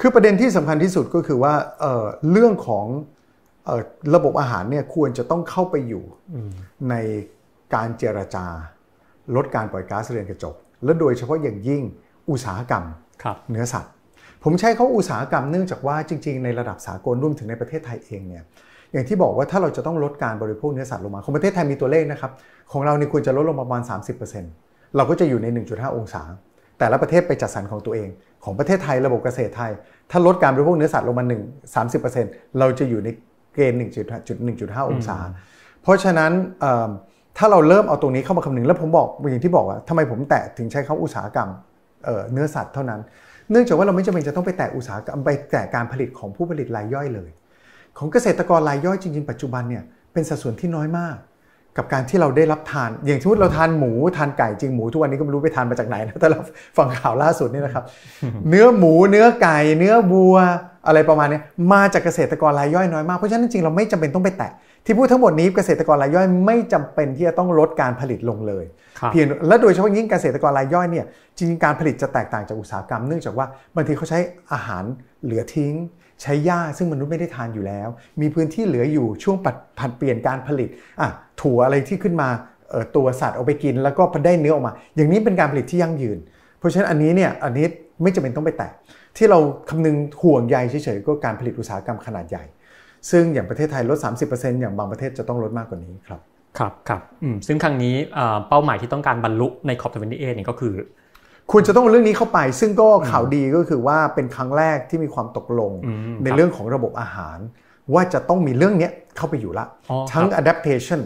[0.00, 2.86] คือประเด็นที่สำคัญที่สุดก็คือว่าเอ่อเรื่องของ
[3.64, 3.80] เอ่อ
[4.14, 6.04] ระบบอาหารเนี่ยควรจะต้องเข้าไปอยู่
[6.90, 6.94] ใน
[7.74, 8.46] การเจรจา
[9.36, 11.82] ลดการปล่อยก๊าซเรือนกระจก และโดยเฉพาะอย่างยิ่ง
[12.30, 12.84] อุตสาหกรรม
[13.22, 13.92] ครับเนื้อสัตว์
[14.44, 18.44] ผมใช้เขาอุตสาหกรรมเนื่องจากว่าจริง ๆ ในระดับสากลรวมถึงในประเทศไทยเองเนี่ย
[18.92, 22.32] อย่างที่บอกว่าถ้าเราจะต้องลดการบริโภคเนื้อสัตว์ลงมาของประเทศไทยมีตัวเลขนะครับ
[22.72, 23.82] ของเรานี่ควรจะลดลงประมาณ
[24.38, 26.22] 30%เราก็จะอยู่ใน 1.5 องศา
[26.78, 28.08] แต่ละประเทศไปจัดสรรของตัวเอง
[28.44, 29.72] ของประเทศไทยระบบเกษตรไทย
[30.10, 33.08] ถ้าลดการบริโภคเนื้อสัตว์ลงมา1 30%เราจะอยู่ใน
[33.54, 35.16] เกณฑ์1.5องศา
[35.82, 36.32] เพราะฉะนั้น
[37.38, 41.48] ถ้าเราเริ่มเอาตรงนี้เข้ามาคำนึงแล้วผมบอกอย่างที่บอกว่าทำไมผมแตะถึงใช้คำอุตสาหกรรม
[42.04, 43.00] เเนื้อสัตว์เท่านั้น
[43.50, 47.30] เนื่องจากว่าเราไม่จำเป็นจะต้องไปแตะอุตสาหกรรมไปแตะการผลิตของผู้ผลิตรายย่อยเลย
[47.98, 51.16] ของเกษตรกรรายย่อยจริงๆ ปัจจุบันเนี่ยเป็นสัดส่วนที่น้อยมาก
[51.76, 56.40] กับการที่เราได้รับทาน อย่างสมมติเราทานหมูทานไก่จริงหมูทุกวันนี้ก็ไม่รู้ไปทานมาจากไหนนะแต่เรา
[56.78, 57.84] ฟังข่าวล่าสุดนี่นะครับ
[58.48, 60.36] เนื้อหมูเนื้อไก่ เนื้อวัว
[60.86, 64.52] อะไรประมาณเนี้ยมาจากเกษตรกรรายย่อยน้อยมากเพราะฉะนั้นจริงๆเราไม่จำเป็นต้องไปแตะ
[64.84, 68.64] ที่พูดทั้งหมดนี้เกษตรกรรายย่อยไม่จำเป็นที่จะต้องลดการผลิตลงเลย
[68.98, 74.18] ครับเพียงและโดยเฉพาะยิ่งเกษตรกรรายย่อยเนี่ยจริงๆการผลิตจะแตกต่างจากอุตสาหกรรมเนื่องจากว่าบางทีเขาใช้
[74.52, 74.84] อาหาร
[75.24, 75.74] เหลือทิ้ง
[76.22, 77.88] ใช้หญ้าซึ่งมนุษย์ไม่ได้ทานอยู่แล้ว
[78.20, 80.68] มีพื้นที่เหลืออยู่ช่วงปัดผัดเปลี่ยนการผลิต
[81.00, 81.08] อะ
[81.40, 82.28] ถั่วอะไรที่ขึ้นมา
[82.96, 86.18] ตัวสัตว์เอาไปกินแล้วก็ได้เนื้อออกมา อย่างนี้เป็นการผลิตที่ยั่งยืน
[86.58, 87.66] เพราะฉะนั้นอันนี้เนี่ยอันนี้
[88.02, 88.70] ไม่จำเป็นต้องไปแตะ
[89.16, 92.44] ที่เราคำนึงห่วงใยเฉยๆก็การผลิตอุตสาหกรรมขนาดใหญ่
[93.10, 96.20] ซึ่งอย่างประเทศไทยลด 30%อย่างบางประเทศจะต้องลดมากกว่านี้ครับ
[96.58, 97.02] ครับครับ
[97.46, 97.94] ซึ่งครั้งนี้
[98.48, 100.74] เป้าหมายที่ต้องการบรรลุใน COP28 เนี่ยก็คือ
[101.52, 107.38] คุณจะต้องเอาเรื่องนี้เข้าไป ซึ่งก็ข่าวดีก็คือว่าเป็นครั้งแรกที่มีความตกลงอืมในครับเรื่องของระบบอาหาร
[107.94, 111.00] ว่าจะต้องมีเรื่องเนี้ยเข้าไปอยู่ละอ๋อทั้งครับ adaptation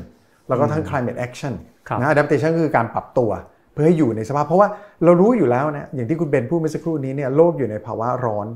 [0.48, 1.52] แล้วก็ทั้ง climate action
[1.88, 3.30] ครับนะ adaptation ก็คือการปรับตัว
[3.72, 4.68] เพื่อให้อยู่ในสภาพ เพราะว่า
[5.04, 8.46] เรารู้อยู่แล้วนะอย่างที่คุณเบนพูดเมื่อสักครู่นี้เนี่ยโลกอยู่ในภาวะร้อน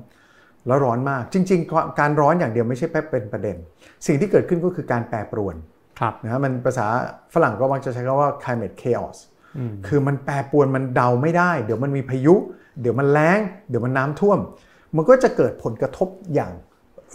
[0.66, 3.56] แล้วร้อนมาก จริง ๆ การร้อนอย่างเดียวไม่ใช่เป็นประเด็น
[4.06, 5.54] สิ่งที่เกิดขึ้นก็คือการแปรปรวน
[6.00, 6.86] ครับนะฮะมันภาษา
[7.34, 9.35] ฝรั่งก็มักจะใช้คำว่า climate chaos อืม
[9.86, 12.34] คือมันแปรปรวนมันเดาไม่ได้ เดี๋ยวมันมีพายุ
[12.80, 13.38] เดี๋ยวมันแล้ง
[13.68, 14.38] เดี๋ยวมันน้ำท่วม
[14.96, 16.52] มันก็จะเกิดผลกระทบอย่าง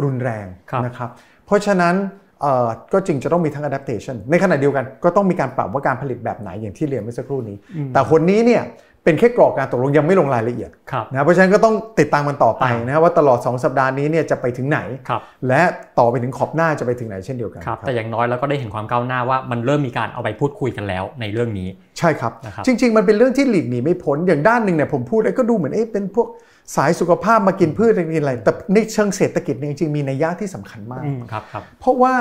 [0.03, 1.09] รุนแรงครับนะครับ
[1.45, 1.95] เพราะฉะนั้น
[2.41, 7.57] เอ่อก็จริงจะต้องมีทั้ง adaptation ในขณะเดียวกันก็ต้องมีการปรับว่าการผลิตแบบไหนอย่างที่เรียนเมื่อสักครู่นี้
[7.93, 8.63] แต่คนนี้เนี่ย
[9.03, 15.61] เป็นแค่กรอบการตกลงยังไม่ลงรายละเอียดครับนะเพราะฉะนั้นก็ต้องติดตามกันต่อไปอ่านนะครับว่าตลอด 2 สัปดาห์นี้เนี่ยจะไปถึงไหนครับและ
[15.99, 21.67] ต่อไปถึง COP หน้าจะไปถึงไหนเช่นเดียวกันครับครับแต่อย่างน้อยเราก็ได้เห็นความก้าวหน้าว่ามันเริ่มมีการเอาไปพูดคุยกันแล้วในเรื่องนี้
[21.99, 26.27] ใช่ครับนะครับจริง ๆ มันเป็นเรื่องที่หลีกหนีไม่พ้นอย่างด้านหนึ่งเนี่ยผมพูดไอ้ก็ดูเหมือนเอ๊ะเป็นพวก
[26.75, 32.13] สายสุขภาพมากินพืชอะไรกินอะไร แต่ในเชิงเศรษฐกิจเนี่ยจริงๆมีนัยยะที่สำคัญมากอืมครับครับเพราะว่า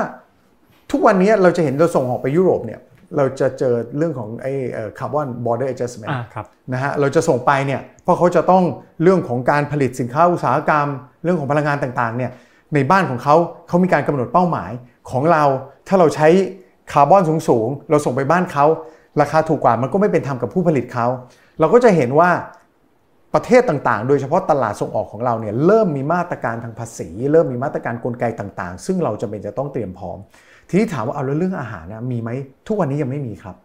[0.90, 2.81] ทุกวันนี้เราจะเห็นเราส่งออกไปยุโรปเนี่ย
[3.16, 4.53] เราจะเจอเรื่องของไอ้
[4.98, 8.64] carbon border adjustment อ่าครับนะฮะเราจะส่งไปเนี่ยเพราะเขาจะต้อง
[9.03, 10.87] เรื่องของการผลิตสินค้าอุตสาหกรรม
[11.23, 12.31] เรื่องของพลังงานต่างๆเนี่ย
[12.75, 13.37] ในบ้านของเขา
[13.68, 14.70] เขามีการกำหนดเป้าหมาย
[15.11, 15.44] ของเรา
[15.88, 16.29] ถ้าเราใช้
[16.92, 18.66] คาร์บอนสูงๆเราส่งไปบ้านเขา
[19.20, 21.07] ราคาถูกกว่ามันก็ไม่เป็นธรรมกับผู้ผลิตเขา
[21.61, 22.31] เราก็จะเห็นว่า
[23.35, 30.18] ประเทศต่างๆ โดยเฉพาะตลาดส่งออกของเราเนี่ยเริ่มมีมาตรการทางภาษี เริ่มมีมาตรการกลไกต่างๆ ซึ่งเราจำเป็นจะต้องเตรียมพร้อม
[30.70, 32.30] ทีนี้ถามว่าเอาแล้วเรื่องอาหารนะมีไหม
[32.66, 33.56] ทุกวันนี้ยังไม่มีครับ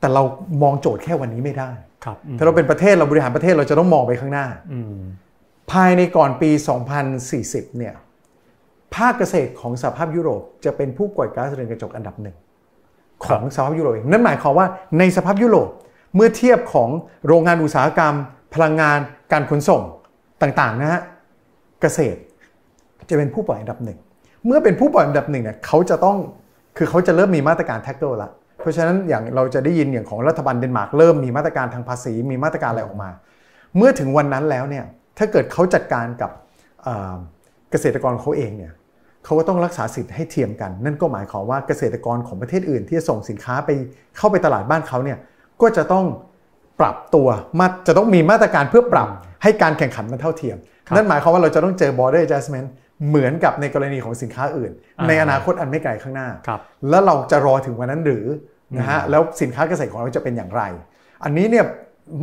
[0.00, 0.22] แต่เรา
[0.62, 1.70] มองโจทย์แค่วันนี้ไม่ได้
[2.04, 5.00] ครับอืมถ้าเราเป็นประเทศเราบริหารประเทศเราจะต้องมองไปข้างหน้าอืม
[5.72, 6.50] ภายในก่อนปี
[7.14, 7.94] 2040 เนี่ย
[8.94, 12.36] ภาคเกษตรของสหภาพยุโรปจะเป็นผู้ปล่อยก๊าซเรือนกระจกอันดับหนึ่ง
[13.24, 14.66] ของสหภาพยุโรปเองนั่นหมายความว่า
[14.98, 15.68] ในสหภาพยุโรป
[16.14, 16.90] เมื่อเทียบของ
[17.26, 18.14] โรงงานอุตสาหกรรม
[18.54, 18.98] พลังงาน
[19.32, 19.82] การขนส่ง
[20.42, 21.00] ต่างๆนะฮะ
[21.80, 22.18] เกษตร
[23.08, 23.98] จะเป็นผู้ปล่อยอันดับหนึ่ง
[24.46, 26.16] เมื่อเป็นผู้ปล่อยอันดับหนึ่งเนี่ยเขาจะต้อง
[26.76, 33.10] คือเขาจะเริ่มมีมาตรการ tackle ละเพราะฉะนั้นอย่างเราจะได้ยินอย่างของรัฐบาลเดนมาร์กเริ่มมีมาตรการทางภาษี มีมาตรการอะไรออกมา
[33.76, 34.84] เมื่อถึงวันนั้นแล้วเนี่ย
[35.18, 36.30] ถ้าเกิดเขาจัดการกับ
[37.70, 38.72] เกษตรกรเขาเองเนี่ย
[39.24, 43.70] เขาก็ต้องรักษาสิทธิ์ให้เทียมกัน นั่นก็หมายความว่าเกษตรกรของประเทศอื่น ที่จะส่งสินค้าไป
[44.16, 45.18] เข้าไปตลาดบ้านเขาเนี่ย
[45.62, 46.04] ก็จะต้อง
[46.80, 49.08] ปรับตัวมาจะต้องมีมาตรการเพื่อปรับ
[49.42, 50.56] ให้การแข่งขันมันเท่าเทียม
[50.94, 52.68] นั่นหมายความว่าเราจะต้องเจอ border adjustment
[53.08, 58.26] เหมือนกับในกรณีของสินค้าอื่นอ่าในอนาคตอันไม่ไกลข้างหน้าครับแล้วเราจะรอถึงวันนั้นหรือ
[58.76, 60.62] นะฮะแล้วสินค้าเกษตรของเราจะเป็นอย่างไร
[61.24, 61.64] อันนี้เนี่ย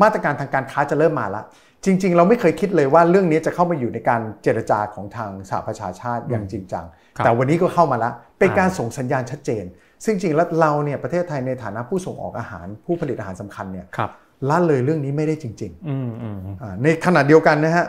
[0.01, 1.43] มาตรการทางการค้าจะเริ่มมาละ
[1.85, 6.85] จริง ๆ เราไม่เคยคิดเลยว่าเรื่องนี้จะเข้ามาอยู่ในการเจรจาของทางสหประชาชาติอย่างจริงจัง
[7.17, 9.63] ครับแต่วันนี้ก็เข้ามาละเป็นการอ่าส่งสัญญาณชัดเจน
[10.05, 14.09] ซึ่งจริงๆแล้วเราเนี่ยประเทศไทยในฐานะผู้ส่งออกอาหารผู้ผลิตอาหารสำคัญเนี่ยครับ
[14.49, 17.85] ละเลยเรื่องนี้ไม่ได้จริงๆอืมอืมอ่าในขณะเดียวกันนะฮะ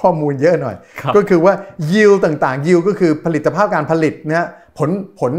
[0.00, 1.54] ข้อมูลเยอะหน่อยครับก็คือว่า
[1.90, 4.90] yield ต่างๆ yield ก็คือผลิตภาพการผลิตนะฮะผล
[5.20, 5.32] ผล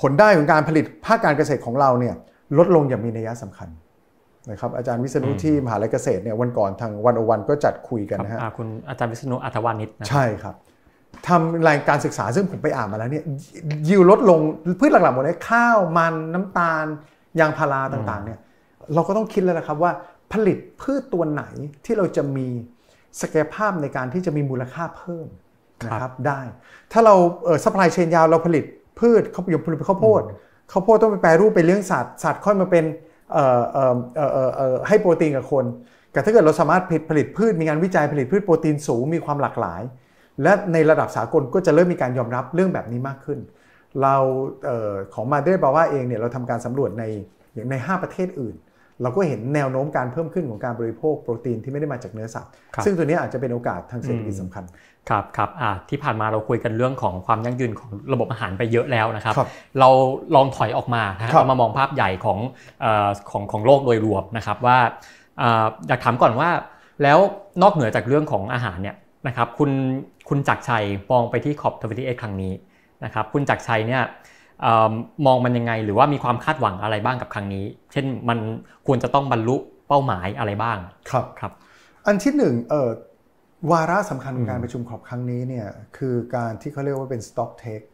[0.00, 2.14] ผลได้ของการผลิตภาคการเกษตรของเราเนี่ย
[2.58, 3.68] ลดลงอย่างมีนัยสำคัญ
[4.50, 10.54] นะครับอาจารย์วิษณุที่มหาลัยเกษตรเนี่ยวันก่อนทางวันอวันก็จัดคุยกันครับนะฮะอ่าคุณอาจารย์วิษณุอัธวานิชนะใช่ครับ
[11.28, 13.24] ทำรายการศึกษาซึ่งผมไปอ่านมาแล้วเนี่ย
[13.88, 14.40] ยิวลดลง
[14.80, 16.84] พืชหลักๆหมดเลยข้าวมันน้ำตาล
[17.40, 18.38] ยางพาราต่างๆเนี่ย
[18.94, 19.92] เราก็ต้องคิดแล้วนะครับว่า
[20.32, 21.44] ผลิตพืชตัวไหน
[21.84, 22.48] ที่เราจะมี
[23.20, 25.26] ศักยภาพในการที่จะมีมูลค่าเพิ่ม
[25.86, 26.40] นะครับได้
[26.92, 28.64] ถ้าเราเออ supply chain ยาวเราผลิต
[29.00, 30.22] พืชเขาผลิตข้าวโพด
[30.72, 32.84] ข้าวโพดต้องไปแปรรูปไปเลี้ยงสัตว์สัตว์ค่อยมาเป็น
[33.32, 35.64] เอ่อเอ่อเอ่อเอ่อให้โปรตีนกับคน
[36.12, 39.82] แต่ถ้าเกิดเราสามารถผลิตผลิตพืชมีงานวิจัยผลิตพืชโปรตีนสูงมีความหลากหลาย
[40.42, 43.38] และในระดับสากลก็จะเริ่มมีการยอมรับเรื่องแบบนี้มากขึ้น
[44.02, 44.16] เรา
[44.66, 47.04] เออของมาเดรบาว่าเองเนี่ยเราทำการสำรวจใน
[47.54, 48.54] อย่างใน 5 ประเทศอื่น
[49.02, 54.64] เราก็เห็นแนวโน้มการเพิ่มขึ้นของการบริโภคโปรตีนที่ไม่ได้มาจากเนื้อสัตว์ครับซึ่งตัวนี้อาจจะเป็นโอกาสทางเศรษฐกิจสำคัญ
[55.08, 59.48] ครับครับอ่าที่ผ่านมาเราคุยกันเรื่องของความยั่งยืนของระบบอาหารไปเยอะแล้วนะครับครับ
[59.80, 59.88] เรา
[60.34, 62.38] ลองถอยออกมานะคครัรับบเรามามองภาพใหญ่ของ
[62.80, 64.78] เอ่อของของโลกโดยรวมนะครับว่า
[65.42, 66.48] อ่าอยากถามก่อนว่า
[67.02, 67.18] แล้ว
[67.62, 69.70] นอกเหนือจากเรื่องของอาหารเนี่ยนะครับคุณ
[70.28, 72.52] คุณจักรชัยมองไปที่ขอบทวิตเอครั้งนี้
[73.04, 74.29] นะครับคุณจักรชัยเนี่ยเอ่อ
[75.26, 78.38] มองมันยังไง หรือว่ามีความคาดหวังอะไรบ้างกับครั้งนี้ เช่นมัน
[78.86, 79.56] ควรจะต้องบรรลุ
[79.88, 80.78] เป้าหมายอะไรบ้าง
[81.10, 81.52] ครับครับ
[82.06, 82.90] อันที่หนึ่งเอ่อ
[83.72, 87.86] วาระสำคัญของการประชุมขอบครั้งนี้เนี่ยคือการที่เขาเรียกว่าเป็น stock take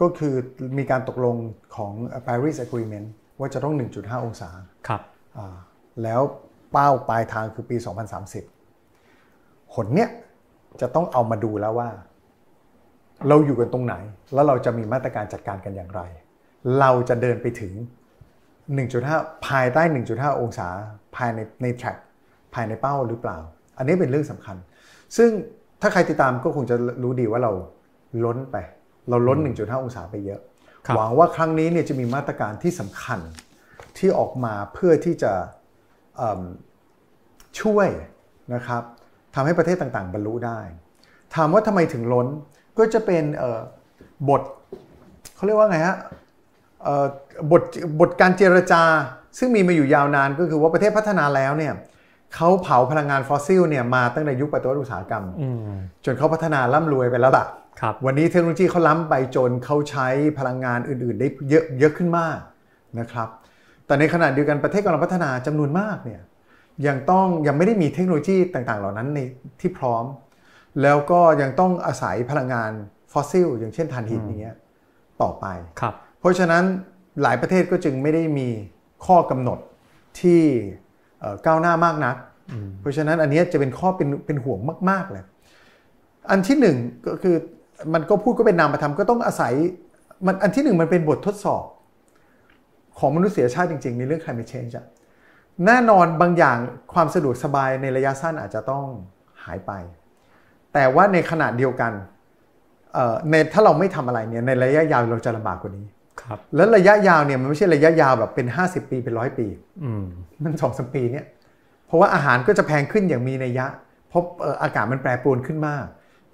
[0.00, 0.34] ก็คือ
[0.78, 1.36] มีการตกลง
[1.76, 1.92] ของ
[2.26, 4.50] Paris Agreement ว่าจะต้อง 1.5 องศา
[4.88, 5.02] ครับ
[5.38, 5.56] อ่า
[6.02, 6.20] แล้ว
[6.72, 7.76] เป้าปลายทางคือปี
[8.94, 10.10] 2030 หนเนี้ย
[10.80, 11.88] จะต้องเอามาดูแล้วว่า
[13.28, 13.94] เราอยู่กันตรงไหน
[14.34, 16.00] แล้วเราจะมีมาตรการจัดการกันอย่างไร
[16.80, 17.72] เราจะเดินไปถึง
[18.80, 19.82] 1.5 ภายใต้
[20.12, 20.68] 1.5 องศา
[21.16, 21.98] ภายในใน track
[22.54, 23.38] ภายในเป้าหรือเปล่า
[23.78, 24.56] อันนี้เป็นเรื่องสำคัญ
[25.16, 25.30] ซึ่ง
[25.80, 27.52] ถ้าใครติดตามก็คงจะรู้ดีว่าเรา
[28.24, 28.56] ล้นไป
[29.08, 30.40] เราล้น 1.5 องศาไปเยอะ
[30.86, 33.20] ครับหวังว่าครั้งนี้เนี่ยจะมีมาตรการที่สำคัญ
[33.98, 35.32] ที่ออกมาเพื่อที่จะ
[36.16, 36.42] เอิ่ม
[37.60, 37.88] ช่วย
[38.54, 38.82] นะครับ
[39.34, 40.60] ทำให้ประเทศต่างๆ บรรลุได้
[41.34, 42.26] ถามว่าทำไมถึงล้น
[42.78, 43.60] ก็จะเป็นเอ่อ
[44.28, 44.42] บท
[45.34, 45.96] เขาเรียกว่าไงฮะ
[46.82, 47.06] เอ่อ
[47.50, 47.62] บท
[48.00, 48.82] บทการเจรจา
[49.38, 51.74] ซึ่งมีมาอยู่ยาวนานก็คือว่าประเทศพัฒนาแล้วเนี่ย
[52.34, 57.46] เขาเผาพลังงานฟอสซิลเนี่ยมาตั้งแต่ยุคปฏิวัติอุตสาหกรรมอืมจนเขาพัฒนาร่ำรวยไปแล้วล่ะ
[57.80, 60.08] ครับวันนี้เทคโนโลยีเขาล้ำไปจนเขาใช้
[60.38, 62.38] พลังงานอื่น ๆ ได้เยอะเยอะขึ้นมาก
[62.98, 63.28] นะครับ
[63.86, 66.20] แต่ในขณะเดียวกันประเทศกำลังพัฒนาจำนวนมากเนี่ย
[66.86, 69.20] ยังต้องยังไม่ได้มีเทคโนโลยีต่าง ๆ เหล่านั้นใน
[69.60, 70.04] ที่พร้อม
[70.82, 72.70] แล้วก็ยังต้องอาศัยพลังงาน
[73.12, 74.56] ฟอสซิลอย่างเช่นถ่านหินอย่างเงี้ย
[75.22, 75.46] ต่อไป
[75.80, 76.64] ครับเพราะฉะนั้น
[77.22, 78.48] หลายประเทศก็จึงไม่ได้มี
[79.06, 79.58] ข้อกำหนด
[80.20, 80.40] ที่
[81.20, 82.16] เอ่อก้าวหน้ามากนัก
[82.80, 84.58] เพราะฉะนั้นอันเนี้ยจะเป็นข้อเป็นเป็นห่วง
[84.90, 85.24] มาก ๆ เลย
[86.30, 87.36] อันที่หนึ่งก็คือ
[87.94, 89.52] มันก็พูดก็เป็นนามธรรมก็ต้องอาศัย
[90.26, 91.64] มันอันที่หนึ่งมันเป็นบททดสอบ
[92.98, 94.86] ของมนุษยชาติจริง ๆ ในเรื่อง climate change อะ
[95.66, 96.58] แน่นอนบางอย่าง
[96.92, 98.86] ความสะดวกสบายในระยะสั้นอาจจะต้อง
[99.44, 99.72] หายไป
[100.74, 101.92] แต่ว่าในขณะเดียวกัน
[102.94, 105.86] เอ่อในถ้าเราไม่ทำอะไรเนี่ยในระยะยาวเราจะลำบากกว่านี้
[106.22, 109.46] ครับแล้วระยะยาวเนี่ยมันไม่ใช่ระยะยาวแบบเป็น 50 ปีเป็นร้อยปี
[109.84, 110.04] อืม
[110.42, 111.24] มันสองสามปีเนี่ย
[111.86, 113.66] เพราะว่าอาหารก็จะแพงขึ้นอย่างมีนัยยะ
[114.08, 115.84] เพราะเอ่ออากาศมันแปรปรวนขึ้นมาก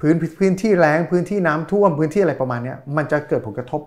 [0.01, 3.81] พื้นพื้นที่แล้งพื้นที่น้ำท่วมพื้นที่อะไรประมาณเนี้ยมันจะเกิดผลกระทบ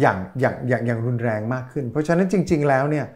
[0.00, 3.06] อย่างอย่างอย่างอย่างรุนแรงมากขึ้น เพราะฉะนั้นจริง ๆ แล้วเนี่ย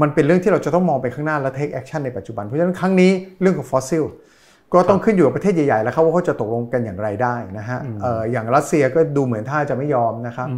[0.00, 3.10] มันเป็นเรื่องที่เราจะต้องมองไปข้างหน้าและ take action ในปัจจุบัน เพราะฉะนั้นครั้งนี้
[3.40, 4.04] เรื่องของฟอสซิล
[4.74, 10.48] ก็ต้องขึ้นอยู่กับประเทศใหญ่ๆแล้วครับว่าเขาจะตกลงกันอย่างไรได้นะฮะเอ่ออย่างรัสเซียก็ดูเหมือนท่าจะไม่ยอมนะครับ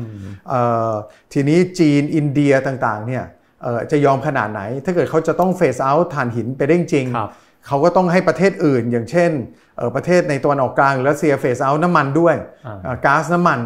[0.48, 0.92] เอ่อ
[1.32, 3.24] ทีนี้จีนอินเดียต่างๆเนี่ย
[3.62, 7.30] เอ่อจะยอมขนาดไหน ถ้าเกิดเขาจะต้องเฟสเอาท์ถ่านหินไปได้จริงครับ
[7.66, 9.30] เขาก็ต้องให้ประเทศอื่น อย่างเช่น
[9.76, 12.34] เอ่อประเทศในตะวันออกกลางหรือรัสเซียเฟสเอาท์น้ำมันด้วย
[12.66, 13.60] อ่าอ่าก๊าซน้ำมัน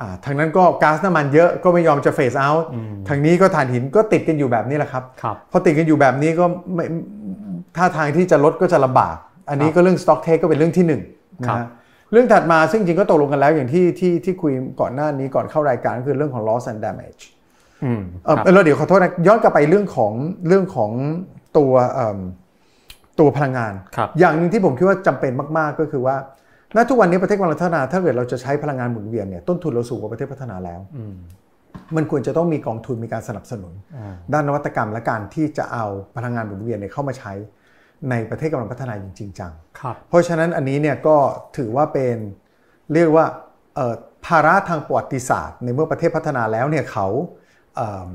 [0.00, 2.64] อ่าทางนั้นก็ก๊าซน้ำมันเยอะก็ไม่ยอมจะเฟสเอาท์
[3.08, 6.84] ทางนี้ก็ถ่านหินก็ติดกันอยู่แบบนี้แหละครับครับพอติดกันอยู่แบบนี้ก็ไม่
[7.76, 9.16] ท่าทางที่จะลดก็จะลำบาก
[9.50, 11.02] อันนี้ก็เรื่อง stock take ก็เป็นเรื่องที่หนึ่ง
[11.42, 11.68] นะครัฮะบ
[12.12, 17.22] เรื่องถัดมาซึ่งจริงก็ตกลงกันแล้วอย่างที่ที่ที่คุยก่อนหน้านี้ก่อนเข้ารายการก็คือเรื่องของ loss and damage
[17.84, 20.12] อืมเออครับแล้วเดี๋ยวขอโทษนะย้อนกลับไปเรื่องของ
[20.48, 20.90] เรื่องของ
[21.58, 22.18] ตัวเอิ่ม
[23.20, 26.16] ตัวพลังงานครับอย่างหนึ่งที่ผมคิดว่าจำเป็นมากๆก็คือว่า
[26.76, 31.14] ณทุกวันนี้ประเทศกำลังพัฒนาถ้าเกิดเราจะใช้พลังงานหมุนเวียนเนี่ยต้นทุนเราสูงกว่าประเทศพัฒนาแล้วอืม
[31.96, 35.86] มันควรจะต้องมีกองทุนมีการสนับสนุนอ่าด้านนวัตกรรมและการที่จะเอา
[36.16, 37.32] พลังงานหมุนเวียนเนี่ยเข้ามาใช้
[38.10, 41.16] ในประเทศกำลังพัฒนาอย่างจริงจังครับเพราะฉะนั้นอันนี้เนี่ยก็
[41.56, 42.16] ถือว่าเป็น
[42.94, 43.26] เรียกว่า
[43.76, 43.94] เอ่อ
[44.26, 47.06] ภาระทางประวัติศาสตร์ ในเมื่อประเทศพัฒนาแล้วเนี่ยเขา
[47.76, 48.10] เอิ่ม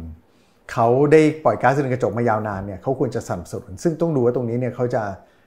[0.74, 5.04] เขาได้ปล่อยก๊าซเรือนกระจกมายาวนานเนี่ยเขาควรจะสนับสนุนซึ่งต้องดูว่าตรงนี้เนี่ยเขาจะ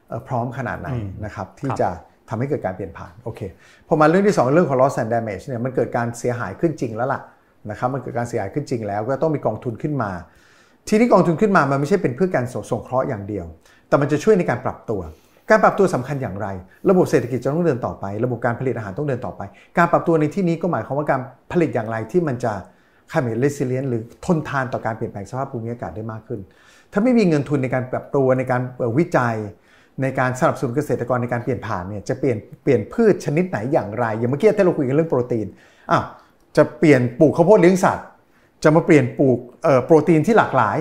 [0.08, 0.88] เอ่อพร้อมขนาดไหน
[1.24, 1.88] นะครับที่จะ
[2.28, 3.40] ทำให้เกิดการเปลี่ยนผ่านโอเค
[3.88, 7.20] พอมาเรื่องที่ 2 เรื่องของ loss and damage เนี่ยมันเกิดการเสียหายขึ้นจริงแล้วล่ะ
[7.70, 10.10] นะครับมันเกิดการเสียหายขึ้นจริงแล้วก็ต้องมีกองทุนขึ้นมา
[10.88, 13.46] ทีนี้กองทุนขึ้นมามันไม่ใช่เป็นเพื่อการสงเคราะห์อย่างเดียว
[13.88, 15.00] แต่มันจะช่วยในการปรับตัว
[15.50, 16.48] การปรับตัวสำคัญอย่างไร
[16.90, 19.42] ระบบเศรษฐกิจจะต้องเดินต่อไป ระบบการผลิตอาหารต้องเดินต่อไป
[19.78, 21.20] การปรับตัวในที่นี้ก็หมายความว่าการ
[21.52, 22.52] ผลิตอย่างไรที่มันจะ
[23.10, 26.40] climate resilient หรือทนทานต่อการเปลี่ยนแปลงสภาพภูมิอากาศได้มากขึ้น
[26.92, 28.60] ถ้าไม่มีเงินทุนในการปรับตัวในการ
[28.98, 29.36] วิจัย
[30.02, 35.46] ในการสนับสนุนเกษตรกรในการเปลี่ยนผ่านเนี่ยจะเปลี่ยนเปลี่ยนพืชชนิดไหนอย่างไร อย่างเมื่อกี้ที่เราคุยกันเรื่องโปรตีน
[35.90, 36.04] อ้าว
[36.56, 38.06] จะเปลี่ยนปลูกข้าวโพดเลี้ยงสัตว์
[38.62, 39.38] จะมาเปลี่ยนปลูก
[39.86, 40.78] โปรตีนที่หลากหลาย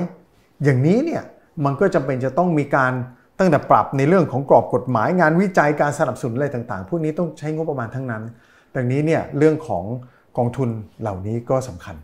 [0.64, 1.24] อย่างนี้เนี่ย
[1.66, 2.94] มันก็จำเป็นจะต้องมีการ
[3.40, 8.24] ตั้งแต่ปรับในเรื่องของกรอบกฎหมายงานวิจัยการสนับสนุนอะไรต่างๆ พวกนี้ต้องใช้งบประมาณทั้งนั้น
[8.76, 9.84] ดังนี้เนี่ยเรื่องของ
[10.38, 10.70] กองทุน
[11.02, 11.96] เหล่านี้ก็สำคัญ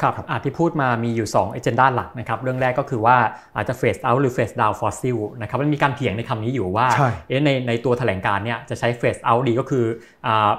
[0.00, 3.16] ครับอาที่พูดมามีอยู่2 agenda หลักนะครับ เรื่องแรกก็คือว่า
[3.56, 6.86] อาจจะ phase out หรือ phase down fossil นะครับ มันมีการเถียงในคำนี้อยู่ว่า
[7.28, 9.84] เอ๊ะในในตัวแถลงการเนี่ยจะใช้ phase out ดีก็คือ
[10.26, 10.50] อ่า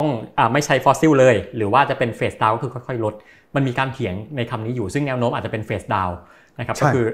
[0.00, 3.14] ต้องอ่าไม่ใช้ fossil เลย หรือว่าจะเป็น phase down ก็คือค่อยๆลด
[3.54, 6.12] มันมีการเถียงในคำนี้อยู่ ซึ่งแนวโน้มอาจจะเป็น phase down
[6.58, 7.06] นะครับก็คือ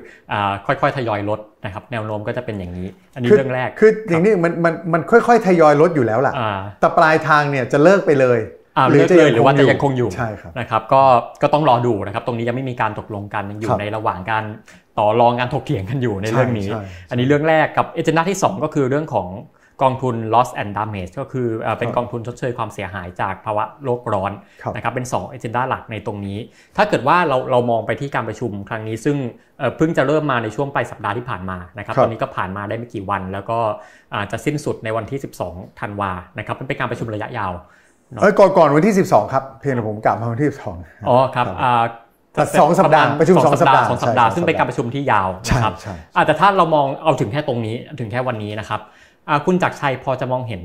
[0.66, 6.34] ค่อยๆทยอยลดนะครับแนวโน้มก็จะเป็นอย่างนี้ อันนี้เรื่องแรกคืออย่างนี้มันมันมันค่อยๆทยอยลดอยู่แล้วล่ะ
[6.80, 8.40] แต่ปลายทางเนี่ยจะเลิกไปเลย
[8.90, 11.02] หรือจะหรือว่าจะยังคงอยู่ใช่ครับนะครับก็
[11.42, 14.44] ก็ต้องรอดูนะครับตรงนี้ยังไม่มีการตกลงกันยังอยู่ในระหว่างการ
[14.98, 16.68] ต่อรองการถกเถียงกันอยู่ในเรื่องนี้
[17.10, 19.28] อันนี้เรื่องแรกกับเอเจนดาที่ 2 ก็คือเรื่องของ
[19.82, 21.46] กองทุน loss and damage ก็คือ
[21.78, 24.32] เป็นกองทุนชดเชยความเสียหายจากภาวะโลกร้อน
[24.74, 26.38] นะครับเป็น2เอเจนดาหลักในตรงนี้
[26.76, 29.16] ถ้าเกิดว่าเราเรามองไปที่การประชุมครั้งนี้ ซึ่ง
[29.76, 33.58] เพิ่งจะเริ่มมาในช่วงปลายสัปดาห์ที่ผ่านมานะครับตอนนี้ก็ผ่านมาได้ไม่กี่วัน แล้วก็
[34.30, 37.52] จะสิ้นสุดในวันที่ 12 ธันวานะครับเป็นการประชุมระยะยาว
[38.20, 41.46] เออก่อนก่อนวันที่ 12 ครับ เพียงแต่ผมกลับมาวันที่ 12 อ๋อครับ
[42.60, 45.74] สองสัปดาห์ประชุมสองสัปดาห์สองสัปดาห์ซึ่งเป็นการประชุมที่ยาวนะครับ
[46.26, 48.80] แต่ถ้าเรามองเอาถึงแค่ตรงนี้ถึงแค่วันนี้นะครับ
[49.46, 50.62] คุณจักรชัยพอจะมองเห็น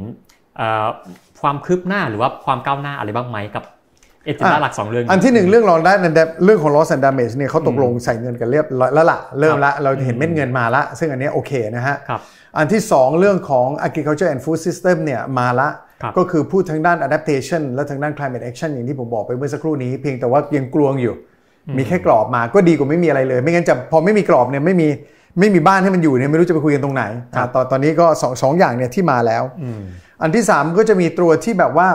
[1.42, 3.64] ความคืบหน้าหรือว่าความก้าวหน้าอะไรบ้างไหมกับ
[4.26, 5.94] เอเจนดาหลักสองเรื่อง อันที่หนึ่งเรื่องรองได้
[6.46, 11.96] เรื่องของ loss and damage เนี่ยเขาตกลงใส่เงินกันเรียบร้อยแล้วล่ะเริ่มละเราเห็นเม็ดเงินมาละซึ่งอันนี้โอเคนะฮะ
[12.58, 15.70] อันที่สองเรื่องของ agriculture and food system เนี่ยมาละ
[16.18, 21.16] ก็คือพูดทางด้าน adaptation และทางด้าน climate action อย่างที่ผมบอกไปเมื่อสักครู่นี้เพียงแต่ว่ายังกลวงอยู่
[21.78, 24.88] มีแค่กรอบมาก็ดีกว่าไม่มีอะไรเลย ไม่งั้นจะพอไม่มีกรอบเนี่ยไม่มี
[25.40, 27.04] ไม่มีบ้านให้มันอยู่เนี่ยไม่รู้จะไปคุยกันตรงไหน
[27.54, 29.44] ตอนตอนนี้ก็สองสองอย่างเนี่ยที่มาแล้ว
[30.22, 31.88] อันที่3ก็จะมีตัวที่แบบว่า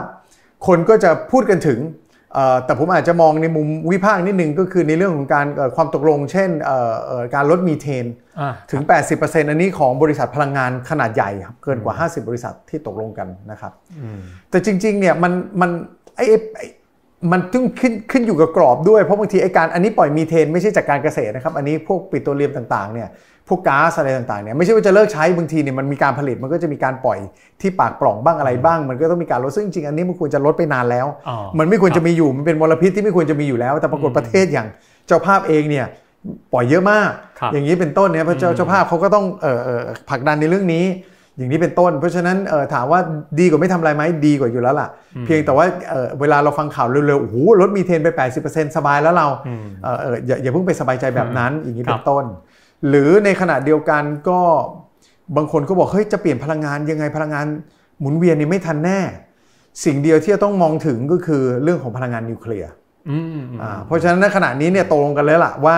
[0.66, 1.80] คนก็จะพูดกันถึง
[2.64, 6.50] แต่ผมอาจจะมองในมุมวิพากษ์นิดนึงก็คือในเรื่องของการความตกลง เช่น
[7.34, 8.04] การลดมีเทน
[8.70, 8.82] ถึง
[9.16, 13.72] 80%อันนี้ของบริษัทพลังงานขนาดใหญ่ครับเกินกว่า 50 บริษัทที่ตกลงกันนะครับ
[14.50, 15.70] แต่จริงๆเนี่ยมันมัน
[16.16, 16.26] ไอ้
[17.32, 23.08] มันต้องขึ้นขึ้นอยู่กับกรอบด้วยเพราะบางทีไอ้การอันนี้ปล่อยมีเทนไม่ใช่จากการเกษตรนะครับ อันนี้พวกปิโตรเลียมต่างๆเนี่ย
[23.48, 27.18] พวกก๊าซอะไรต่างๆเนี่ยไม่ใช่ว่าจะเลิกใช้บางทีเนี่ยมันมีการผลิตมันก็จะมีการปล่อย
[27.60, 31.06] ที่ปากปล่องบ้างอะไรบ้าง มันก็ต้องมีการลดซึ่งจริงๆอันนี้มันควรจะลดไปนานแล้ว
[31.58, 34.68] มันไม่ควรจะมีอยู่มันเป็นมลพิษที่ไม่ควรจะมีอยู่แล้ว แต่ปรากฏประเทศอย่าง
[35.06, 35.86] เจ้าภาพเองเนี่ย
[36.52, 37.10] ปล่อยเยอะมาก
[37.52, 39.24] อย่างนี้เป็นต้นเนี่ยพระเจ้าเจ้าภาพเขาก็ต้อง
[40.10, 40.84] ผลักดันในเรื่องนี้
[41.38, 42.36] อย่างนี้เป็นต้น เพราะฉะนั้น
[42.74, 43.00] ถามว่า
[43.38, 44.88] ดีกว่าไม่ทำอะไรไหมดีกว่าอยู่แล้วล่ะ
[45.24, 45.66] เพียงแต่ว่า
[46.20, 48.08] เวลาเราฟังข่าวเร็วๆโอ้โหลดมีเทนไป
[48.42, 49.26] 80%สบายแล้วเรา
[50.26, 52.24] อย่าอย่าเพิ่งไปสบายใจแบบนั้นอย่างนี้เป็นต้น
[52.88, 54.40] หรือในขณะเดียวกันก็
[55.36, 57.46] บางคนก็บอกเฮ้ยจะเปลี่ยนพลังงานยังไงพลังงาน
[58.00, 59.00] หมุนเวียนนี่ไม่ทันแน่
[59.84, 62.70] สิ่งเดียวที่จะต้องมองถึงก็คือเรื่องของพลังงานนิวเคลียร์
[63.86, 65.76] เพราะฉะนั้นในขณะนี้เนี่ยตกลงกันแล้วล่ะว่า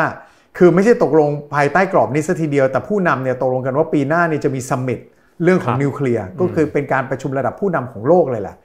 [0.59, 4.99] คือไม่ใช่ตกลงภายใต้กรอบนี้ซะทีเดียว แต่ผู้นำเนี่ยตกลงกันว่าปีหน้านี่จะมี summit
[5.43, 8.57] เรื่องของนิวเคลียร์ก็คือเป็นการประชุมระดับผู้นำของโลกเลยแหละ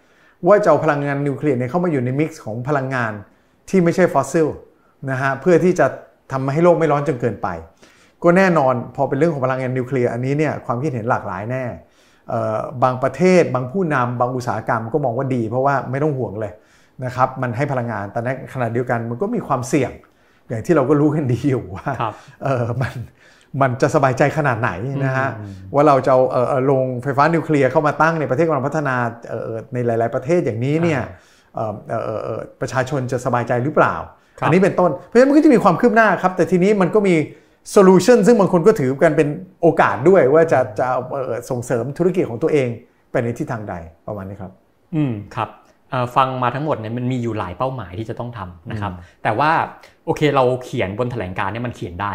[0.47, 3.11] ว่าจะเอาพลังงานนิวเคลียร์เนี่ยเข้ามาอยู่ใน mix ของพลังงาน
[3.69, 4.47] ที่ไม่ใช่ฟอสซิล
[5.09, 5.85] นะฮะเพื่อที่จะ
[6.31, 7.47] ทำให้โลกไม่ร้อนจนเกินไป
[8.23, 11.63] ก็แน่นอนพอเป็นเรื่องของพลังงานนิวเคลียร์อันนี้เนี่ยความคิดเห็นหลากหลายแน่
[12.83, 16.53] บางประเทศ บางผู้นำบางอุตสาหกรรมก็มองว่าดี เพราะว่าไม่ต้องห่วงเลย
[17.05, 19.91] นะครับมันให้พลังงานแต่ในขณะเดียวกันมันก็มีความเสี่ยง
[20.49, 21.91] อย่างที่เราก็รู้กันดีอยู่ว่า
[22.43, 22.93] เออมัน
[23.61, 24.71] มันจะสบายใจขนาดไหน
[25.05, 25.29] นะฮะ
[25.73, 28.95] ว่าเราจะเอาโรงไฟฟ้านิวเคลียร์เข้ามาตั้งในประเทศกำลังพัฒนา
[29.73, 31.01] ในหลาย ๆ ประเทศอย่างนี้เนี่ย
[32.61, 33.95] ประชาชนจะสบายใจหรือเปล่า
[34.45, 37.15] อันนี้เป็นต้นเพราะฉะนั้นมันก็จะมีความคืบหน้าครับ แต่ทีนี้มันก็มี
[37.71, 39.29] โซลูชันซึ่งบางคนก็ถือกันเป็น
[39.61, 40.87] โอกาสด้วยว่าจะจะ
[41.49, 42.67] ส่งเสริมธุรกิจของตัวเอง
[43.11, 43.75] ไปในทิศทางใด
[44.07, 44.51] ประมาณนี้ครับ
[44.95, 45.49] อืมครับ
[46.15, 48.93] ฟังมาทั้งหมดเนี่ยมันมีอยู่หลายเป้าหมายที่จะต้องทำนะครับ
[49.23, 49.51] แต่ว่า
[50.05, 52.11] โอเคเราเขียนบนแถลงการเนี่ยมันเขียนได้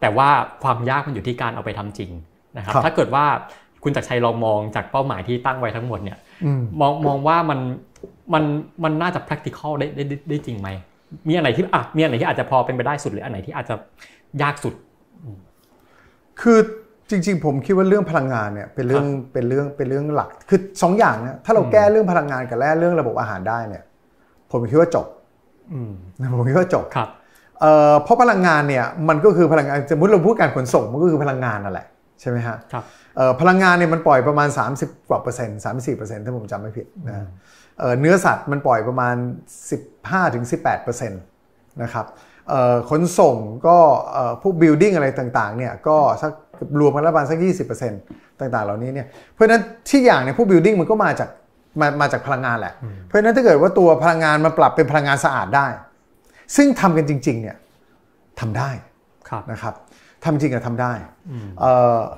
[0.00, 0.28] แต่ว่า
[0.62, 2.10] ความยากมันอยู่ที่การเอาไปทำจริง
[2.56, 3.24] นะครับ ถ้าเกิดว่า
[3.82, 6.18] คุณจักรชัยลองมองจากเป้าหมายที่ตั้งไว้ทั้งหมดเนี่ย
[6.80, 7.60] มองมองว่ามัน
[8.34, 8.44] มัน
[8.84, 10.68] มันน่าจะ practical ได้ได้ได้จริงไหม
[11.28, 13.74] มีอันไหนที่อะมีอันไหนที่อาจจะพอเป็นไปได้สุดหรืออันไหนที่อาจจะ
[14.42, 14.74] ยากสุด
[16.40, 16.58] คือ
[17.10, 23.82] จริง ๆ ผมคิดว่าเรื่องพลังงานเนี่ยเป็นเรื่องเป็นเรื่องเป็นเรื่องหลัก คือสองอย่างเนี่ยถ้าเราแก้เรื่องพลังงานกับแก้เรื่องระบบอาหารได้เนี่ย
[24.50, 25.06] ผมคิดว่าจบ
[26.32, 27.08] ผมคิดว่าจบครับ
[28.02, 31.86] เพราะพลังงานเนี่ยมันก็คือพลังงานสมมติเราพูดการขนส่งมันก็คือพลังงานนั่นแหละ
[32.20, 32.84] ใช่ไหมฮะครับ
[33.40, 37.26] พลังงานเนี่ยมันปล่อยประมาณ 30กว่าเปอร์เซ็นต์สามสี่เปอร์เซ็นต์ถ้าผมจำไม่ผิดนะ
[38.00, 39.14] เนื้อสัตว์มันปล่อยประมาณ
[40.08, 42.06] 15-18%นะครับ
[42.90, 43.36] ขนส่ง
[43.66, 43.76] ก็
[44.42, 46.32] พวก building อะไรต่างๆเนี่ยก็สัก
[46.80, 47.38] รวมกันแล้วประมาณสัก
[47.88, 51.28] 20%ต่างๆ เหล่านี้เนี่ยเพราะฉะนั้นที่อย่างเนี่ยพวก building มันก็มาจาก
[51.80, 52.74] มามาจากพลังงานแหละ
[53.06, 55.66] เพราะฉะนั้นถ้าเกิดว่าตัวพลังงานมาปรับเป็นพลังงานสะอาดได้
[56.56, 57.56] ซึ่งทำกันจริง ๆ เนี่ย
[58.40, 58.70] ทำได้
[59.52, 59.74] นะครับ
[60.24, 60.92] ทำจริงก็ทำได้
[61.60, 61.62] เ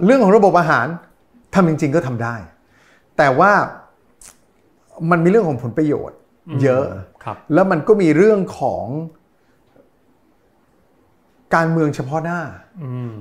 [0.05, 0.87] เรื่องของระบบอาหาร
[1.55, 2.37] ทำจริง ๆ ก็ทำได้
[3.19, 3.53] แต่ว่า
[5.11, 6.19] มันมีเรื่องของผลประโยชน์
[6.63, 6.85] เยอะ
[7.55, 8.85] แล้วมันก็มีเรื่องของ
[11.55, 12.41] การเมืองเฉพาะหน้า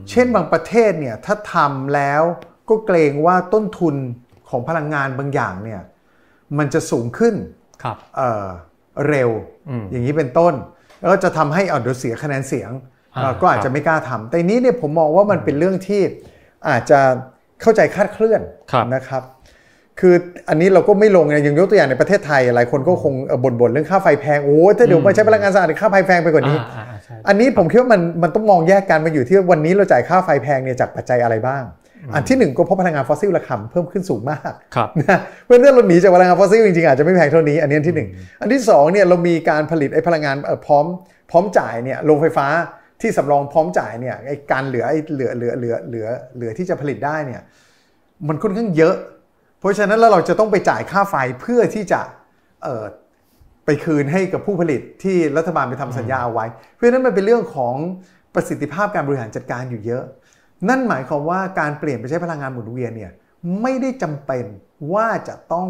[0.10, 2.22] เช่นบางประเทศเนี่ยถ้าทำแล้ว
[2.70, 3.96] ก็เกรงว่าต้นทุน
[4.50, 5.82] ของพลังงานบางอย่างเนี่ย
[6.58, 7.36] มันจะสูงขึ้น
[8.16, 9.30] เเร็ว
[9.92, 10.54] อย่างนี้เป็นต้น
[11.00, 12.72] แล้วจะทำให้เอาเดี๋ยวเสียคะแนนเสียง
[13.42, 16.02] ก็อาจจะไม่กล้าทำแต่นี้เนี่ยผมมองว่ามันเป็นเรื่องที่
[16.70, 17.00] อาจจะ
[17.62, 18.42] เข้าใจคาดเคลื่อน
[18.96, 19.24] นะครับ
[20.00, 20.14] คือ
[20.50, 23.14] อันนี้เราก็ไม่ลงอย่างยกตัวอย่างในประเทศไทย หลายคนก็คง
[23.44, 26.58] บ่นๆเรื่องค่าไฟแพงโอ้ถ้าเดี๋ยวมาใช้พลังงานสะอาดค่าไฟแพงไปกว่านี้
[27.28, 31.64] อันนี้ผมคิดว่ามันมันต้องมองแยกกันมาอยู่ที่วันนี้เราจ่ายค่าไฟแพงเนี่ยจากปัจจัยอะไรบ้าง
[32.16, 34.52] อันที่หนึ่งก็เพราะพลังงานฟอสซิลราคาเพิ่มขึ้นสูงมาก
[35.02, 38.10] นะเพราะฉะนั้นเราหนีจากพลังงานฟอสซิลจริงๆอาจจะไม่แพงเท่านี้ อันนี้อันที่หนึ่ง
[38.42, 40.36] อันที่สองเนี่ยเรามีการผลิตไอ้พลังงาน
[40.66, 40.86] พร้อม
[41.32, 42.48] พร้อมจ่ายเนี่ยโรงไฟฟ้า
[43.02, 47.42] ที่สำรองพร้อมจ่ายเนี่ยไอ้การเหลือไอ้เหลือเหลือเหลือเหลือเหลือที่จะผลิตได้เนี่ย
[48.28, 48.96] มันค่อนข้างเยอะ
[49.60, 52.02] เพราะฉะนั้นแล้วเราจะต้องไปจ่ายค่าไฟเพื่อที่จะ
[53.66, 57.76] ไปคืนให้กับผู้ผลิตที่รัฐบาลไปทำสัญญาเอาไว้ เพราะฉะนั้นมันเป็นเรื่องของ
[58.36, 60.04] ประสิทธิภาพการบริหารจัดการอยู่เยอะ
[60.70, 63.12] นั่นหมายความว่าการเปลี่ยนไปใช้พลังงานหมุนเวียนเนี่ย
[63.62, 64.46] ไม่ได้จำเป็น
[64.94, 65.68] ว่าจะต้อง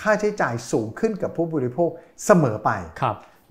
[0.00, 1.90] ค่าใช้จ่ายสูงขึ้นกับผู้บริโภค
[2.24, 2.70] เสมอไป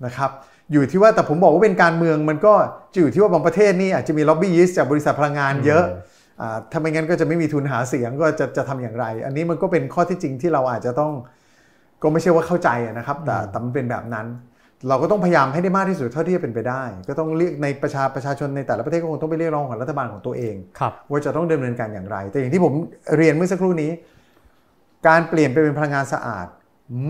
[0.04, 0.30] นะครับ
[0.72, 2.54] อยู่ที่ว่าแต่ผมบอกว่าเป็นการเมืองมันก็
[2.92, 5.84] จะอยู่ที่ว่าบางประเทศนี่อาจจะมีล็อบบี้ยิสจากบริษัทพลังงานเยอะ
[6.70, 11.12] ถ้าไม่งั้นก็จะไม่มีทุนหาเสียงก็จะจะทำอย่างไร อันนี้มันก็เป็นข้อที่จริงที่เราอาจจะต้อง
[12.02, 14.26] ก็ไม่ใช่ว่าเข้าใจนะครับ แต่แต่มันเป็นแบบนั้น
[14.88, 20.56] เราก็ต้องพยายามให้ได้มากที่สุดเท่าที่จะเป็นไปได้ ก็ต้องเรียกในประชาประชาชนในแต่ละประเทศก็คงต้องไปเรียกร้องของรัฐบาลของตัวเอง
[21.10, 22.72] ว่าจะต้องดำเนินการอย่างไร แต่อย่างที่ผม
[23.16, 23.90] เรียนเมื่อสักครู่นี้
[25.08, 26.46] การเปลี่ยนไปเป็นพลังงานสะอาด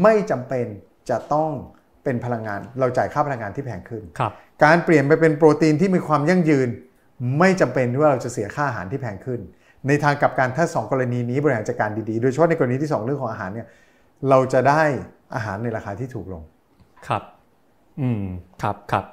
[0.02, 0.66] ไม่จำเป็น
[1.10, 1.50] จะต้อง
[2.04, 4.02] เป็นพลังงาน เราจ่ายค่าพลังงานที่แพงขึ้น
[4.64, 6.68] การเปลี่ยนไปเป็นโปรตีนที่มีความยั่งยืน
[7.38, 9.40] ไม่จำเป็นว่าเราจะเสียค่าอาหารที่แพงขึ้น
[9.88, 13.66] ในทางกับการถ้า 2 กรณีนี้บริหารจัดการดีๆ โดยเฉพาะในกรณีที่ 2 เรื่องของอาหารเนี่ย
[14.28, 14.82] เราจะได้
[15.34, 16.42] อาหารในราคาที่ถูกลง
[17.08, 17.22] ครับ
[18.00, 18.24] อืม
[18.62, 19.04] ครับครับ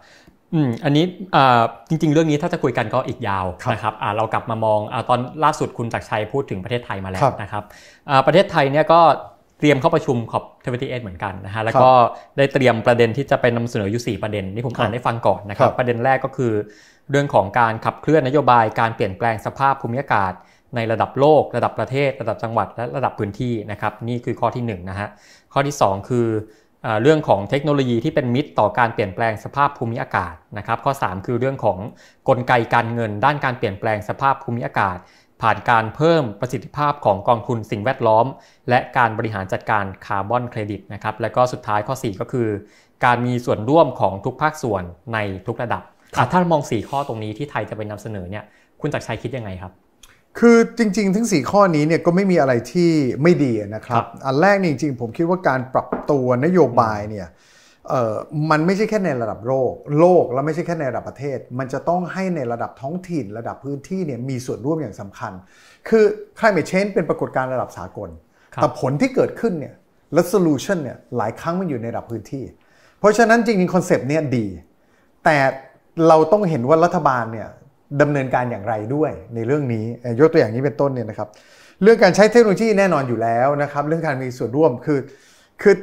[0.53, 1.05] อืมอันนี้
[1.35, 7.63] อ่าจริง ๆ เรื่องนี้ถ้าจะคุยกันก็อีกยาวนะครับอ่าเรากลับมามองอ่าตอนล่าสุดคุณจักชัยพูดถึงประเทศไทยมาแล้วนะครับ
[8.09, 9.01] อ่าประเทศไทยเนี่ยก็
[9.59, 11.89] เตรียมเข้าประชุมขอบเทเวทีเอเหมือนกันนะฮะแล้วก็
[12.37, 16.51] ได้เตรียมประเด็นที่จะไปนำเสนออยู่ 4 ประเด็นนี่ผมอ่านให้ฟังก่อนนะครับ ประเด็นแรกก็คือ
[17.11, 20.33] เรื่องของการขับเคลื่อนนโยบายการเปลี่ยนแปลงสภาพภูมิอากาศ
[20.75, 25.09] ในระดับโลก ระดับประเทศ ระดับจังหวัดและระดับพื้นที่นะครับนี่คือข้อที่1นนะฮะ
[25.53, 26.27] ข้อที่ 2 คือ
[27.01, 31.77] เรื่องของเทคโนโลยีที่เป็นมิตรต่อการเปลี่ยนแปลงสภาพภูมิอากาศนะครับข้อ 3 คือเรื่องของ
[32.29, 34.97] กลไกการเงิน ด้านการเปลี่ยนแปลงสภาพภูมิอากาศ
[35.41, 38.25] ผ่านการเพิ่มประสิทธิภาพของกองทุนสิ่งแวดล้อม
[38.69, 42.47] และการบริหารจัดการคาร์บอนเครดิตนะครับและก็สุดท้ายข้อ 4 ก็คือ
[43.05, 45.83] การมีส่วนร่วมของทุกภาคส่วนในทุกระดับ
[46.31, 48.43] ถ้ามอง 4 ข้อตรงนี้ที่ไทยจะไปนำเสนอเนี่ย
[48.81, 49.71] คุณจักชัยคิดยังไงครับ
[50.39, 52.91] คือจริง ๆ ทั้ง 4 ข้อนี้เนี่ยก็ไม่มีอะไรที่
[53.23, 57.27] ไม่ดีนะครับ อันแรกนี่จริงๆ ผมคิดว่าการปรับตัวนโยบายเนี่ย
[57.89, 58.15] เอ่อ
[58.51, 65.33] มันไม่ใช่แค่ในระดับโลก โลกแล้วไม่ใช่แค่ในระดับประเทศ มันจะต้องให้ในระดับท้องถิ่นระดับพื้นที่เนี่ยมีส่วนร่วมอย่างสำคัญ
[65.89, 66.03] คือ
[66.39, 68.09] climate change เป็นปรากฏการณ์ระดับสากล
[68.55, 69.75] แต่ผลที่เกิดขึ้นเนี่ย
[70.13, 72.43] และ solution เนี่ยหลายครั้งมันอยู่ในระดับพื้นที่
[72.99, 74.45] เพราะฉะนั้นจริงๆ concept เนี่ยดี
[75.25, 75.37] แต่
[76.07, 77.47] เราต้องเห็นว่ารัฐบาลเนี่ย
[78.01, 79.85] ดำเนินการอย่างไรด้วยในเรื่องนี้
[80.19, 81.29] ยกตัวอย่างนี้เป็นต้นเนี่ยนะครับ
[81.83, 84.99] เรื่องการใช้เทคโนโลยีแน่นอนอยู่แล้วนะครับเรื่องการมีส่วนร่วมคือ
[85.61, 85.75] คือ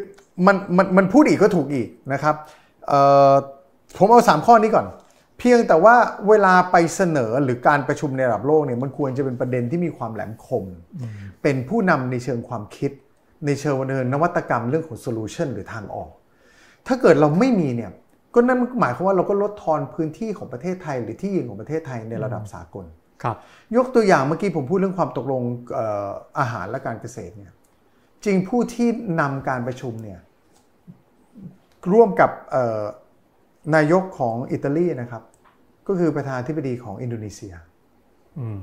[0.47, 2.35] มันมันมันพูดอีกก็ถูกอีกนะครับ
[3.99, 4.87] ผมเอา 3 ข้อนี้ก่อน
[5.39, 5.95] เพียงแต่ว่า
[6.29, 10.65] เวลาไปเสนอหรือการประชุมในระดับโลกเนี่ยมันควรจะเป็นประเด็นที่มีความแหลมคม
[11.43, 12.91] เป็นผู้นำในเชิงความคิด
[13.47, 13.77] ในเชิง
[14.13, 16.11] นวัตกรรมเรื่องของโซลูชันหรือทางออก
[16.87, 17.91] ถ้าเกิดเราไม่มีเนี่ย
[18.35, 22.85] ก็นั่นหมายความว่าเราก็ลดทอนพื้นที่ของประเทศไทย หรือที่ยืนของประเทศไทยในระดับสากล
[23.23, 23.37] ครับ
[23.77, 25.43] ยกตัวอย่างเมื่อกี้ผมพูดเรื่องความตกลง
[26.39, 27.53] อาหารและการเกษตรเนี่ย
[28.25, 28.89] จริงผู้ที่
[29.21, 30.19] นำการประชุมเนี่ย
[31.93, 32.31] ร่วมกับ
[33.75, 35.23] นายกของอิตาลีนะครับ
[35.89, 37.55] ก็คือประธานธิบดีของอินโดนีเซีย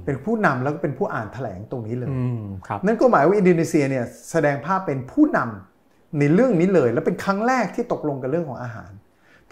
[0.05, 2.09] เป็นผู้นำแล้วก็เป็นผู้อ่านแถลงตรงนี้เลย
[2.85, 8.91] นั่นก็หมายว่าอินโดนีเซียเนี่ยแสดงภาพเป็นผู้นำในเรื่องนี้เลย และเป็นครั้งแรกที่ตกลงกันเรื่องของอาหาร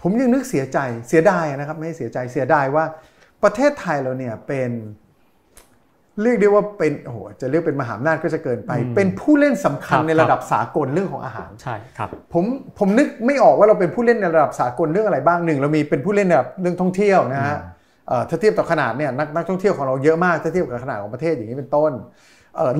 [0.02, 0.78] ผมยังนึกเสียใจ
[1.08, 2.84] เสียดายนะครับ ไม่เสียใจเสียดายว่า
[3.42, 4.70] ประเทศไทยเราเนี่ยเป็น
[6.22, 12.44] เรียกได้ว่าเป็นโอ้โหจะเรียกเป็นมหาอำนาจก็จะเกินไป เป็นผู้เล่นสำคัญในระดับสากลเรื่องของอาหารใช่ครับผม
[12.78, 17.56] ผมนึกไม่ออกว่าเราเป็นผู้เล่นในระดับสากลเรื่องอะไรบ้างหนึ่งเรามีเป็นผู้เล่นในระดับเรื่องท่องเที่ยวนะฮะ
[18.28, 21.92] ถ้าเทียบต่อขนาดเนี่ยนักนักท่องเที่ยวของเราเยอะมากถ้าเทียบกับขนาดของประเทศอย่างนี้เป็นต้น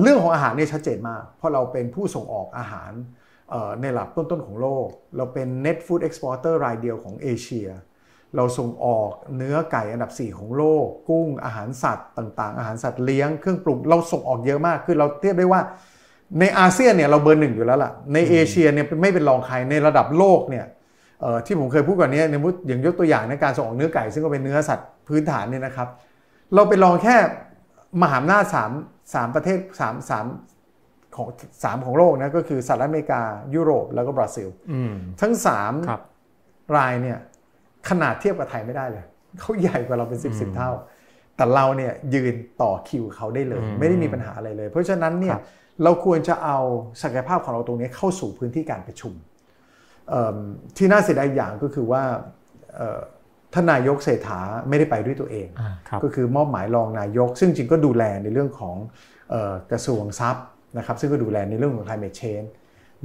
[0.01, 2.91] เรื่องของอาหารเนี่ยชัดเจนมาก เพราะเราเป็นผู้ส่งออกอาหาร
[3.81, 4.87] ในระดับต้นๆของโลก
[5.17, 7.69] เราเป็น net food exporter รายเดียวของเอเชีย
[8.35, 15.61] เราส่งออกเนื้อไก่อันดับ 4 ของโลก กุ้งอาหารสัตว์ต่างๆ อาหารสัตว์เลี้ยงเครื่องปรุงเราส่งออกเยอะมาก คือเราเทียบได้ว่า
[16.39, 20.65] ในอาเซียนเนี่ยเราเบอร์หนึ่งอยู่แล้วล่ะ ในเอเชียเนี่ยไม่เป็นรองใครในระดับโลกเนี่ย
[21.45, 25.87] ที่ผมเคยพูดก่อนนี้ในมุดอย่างยกตัวอย่างในการส่งออกเนื้อไก่ ซึ่งก็เป็นเนื้อสัตว์พื้นฐานเนี่ยนะครับ
[26.53, 27.15] เราไปลองแค่
[28.01, 28.71] มหาอำนาจสาม
[29.13, 30.25] สามประเทศสามสาม
[31.15, 31.27] ของ
[31.63, 33.21] สามของโลกนะก็คือสหรัฐอเมริกา
[33.55, 34.47] ยุโรปแล้วก็บราซิล
[35.21, 35.73] ทั้งสาม
[36.77, 37.17] รายเนี่ย
[37.89, 39.03] ขนาดเทียบกับไทยไม่ได้เลย
[39.39, 40.71] เขาใหญ่กว่าเราเป็นสิบสิบเท่า
[41.35, 45.37] แต่เราเนี่ยยืนต่อคิวเขาได้เลย ไม่ได้มีปัญหาอะไรเลย เพราะฉะนั้นเนี่ย
[45.83, 46.57] เราควรจะเอา
[47.01, 49.13] ศักยภาพของเราตรงนี้เข้าสู่พื้นที่การประชุม
[50.77, 52.03] ที่น่าเสียดายอย่างก็คือว่า
[53.53, 55.47] ท่านนายกเศรษฐาไม่ได้ไปด้วยตัวเอง
[56.03, 58.75] ก็คือมอบหมายรองนายก ซึ่งจริงก็ดูแลในเรื่องของ
[59.71, 60.45] กระทรวงทรัพย์
[60.77, 62.49] นะครับซึ่งก็ดูแลในเรื่องของ climate change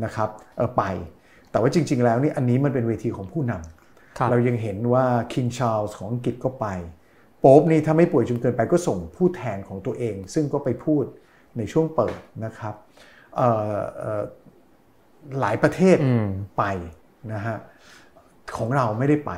[0.05, 0.29] นะครับ
[0.77, 0.83] ไป
[1.51, 6.67] แต่ว่าจริง ๆ แล้วนี่อันนี้มันเป็นเวทีของผู้นำเรายังเห็นว่าคิงชาร์ลส์ของอังกฤษก็ไป
[7.41, 11.05] โป๊ปนี่ถ้าไม่ป่วยจนเกินไปก็ส่งผู้แทนของตัวเอง ซึ่งก็ไปพูด
[11.57, 12.75] ในช่วงเปิดนะครับ
[15.41, 15.97] หลายประเทศ
[16.59, 16.65] ไป
[17.33, 17.57] นะฮะ
[18.57, 19.33] ของเราไม่ได้ไป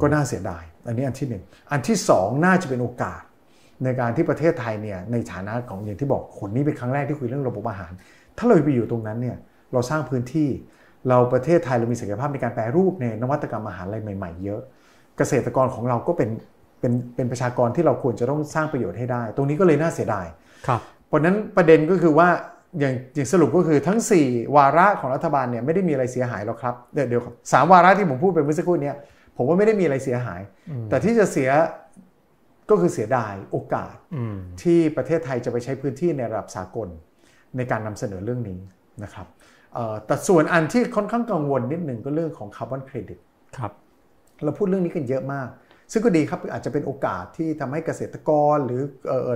[0.00, 1.42] ก็น่าเสียดาย อันนี้อันที่หนึ่ง
[1.72, 3.22] อันที่สองน่าจะเป็นโอกาส
[3.84, 7.92] ในการที่ประเทศไทยเนี่ยในฐานะของอย่างที่บอกคนนี้เป็นครั้งแรกที่คุยเรื่องระบบอาหาร
[8.38, 9.36] ถ้าเราไปอยู่ตรงนั้นเนี่ย
[9.72, 10.48] เราสร้างพื้นที่
[11.08, 14.60] เราประเทศไทยเรามีศักยภาพในการแปรรูปในนวัตกรรมอาหารอะไรใหม่ๆ เยอะ
[15.18, 16.30] เกษตรกรของเราก็เป็น
[16.80, 20.26] เป็นเป็นประชากรที่เราควรจะต้องสร้างประโยชน์ให้ได้ ตรงนี้ก็เลยน่าเสียดาย
[20.66, 22.28] ครับเพราะนั้นประเด็นก็คือว่า
[22.78, 27.22] อย่างอย่างสรุปก็คือทั้ง 4 วาระของรัฐบาลเนี่ยไม่ได้มีอะไรเสียหายหรอกครับเดี๋ยวเดี๋ยว
[27.52, 28.92] สามวาระที่ผมพูดไปเมื่อสักครู่นี้
[29.36, 30.40] ผมว่าไม่ได้มีอะไรเสียหาย
[30.88, 31.48] แต่ที่จะเสีย
[32.70, 33.94] ก็คือเสียดายโอกาส
[34.62, 36.88] ที่ประเทศไทยจะไปใช้พื้นที่ในระดับสากล
[37.56, 38.60] ในการนำเสนอเรื่องนี้
[39.04, 39.26] นะครับ
[40.06, 43.18] แต่ส่วนอันที่ค่อนข้างกังวลนิดหนึ่งก็เรื่องของคาร์บอนเครดิต
[43.58, 43.72] ครับ
[44.44, 45.48] เราพูดเรื่องนี้กันเยอะมาก
[45.92, 48.82] ซึ่งก็ดีครับอาจจะเป็นโอกาสที่ทำให้เกษตรกรหรือ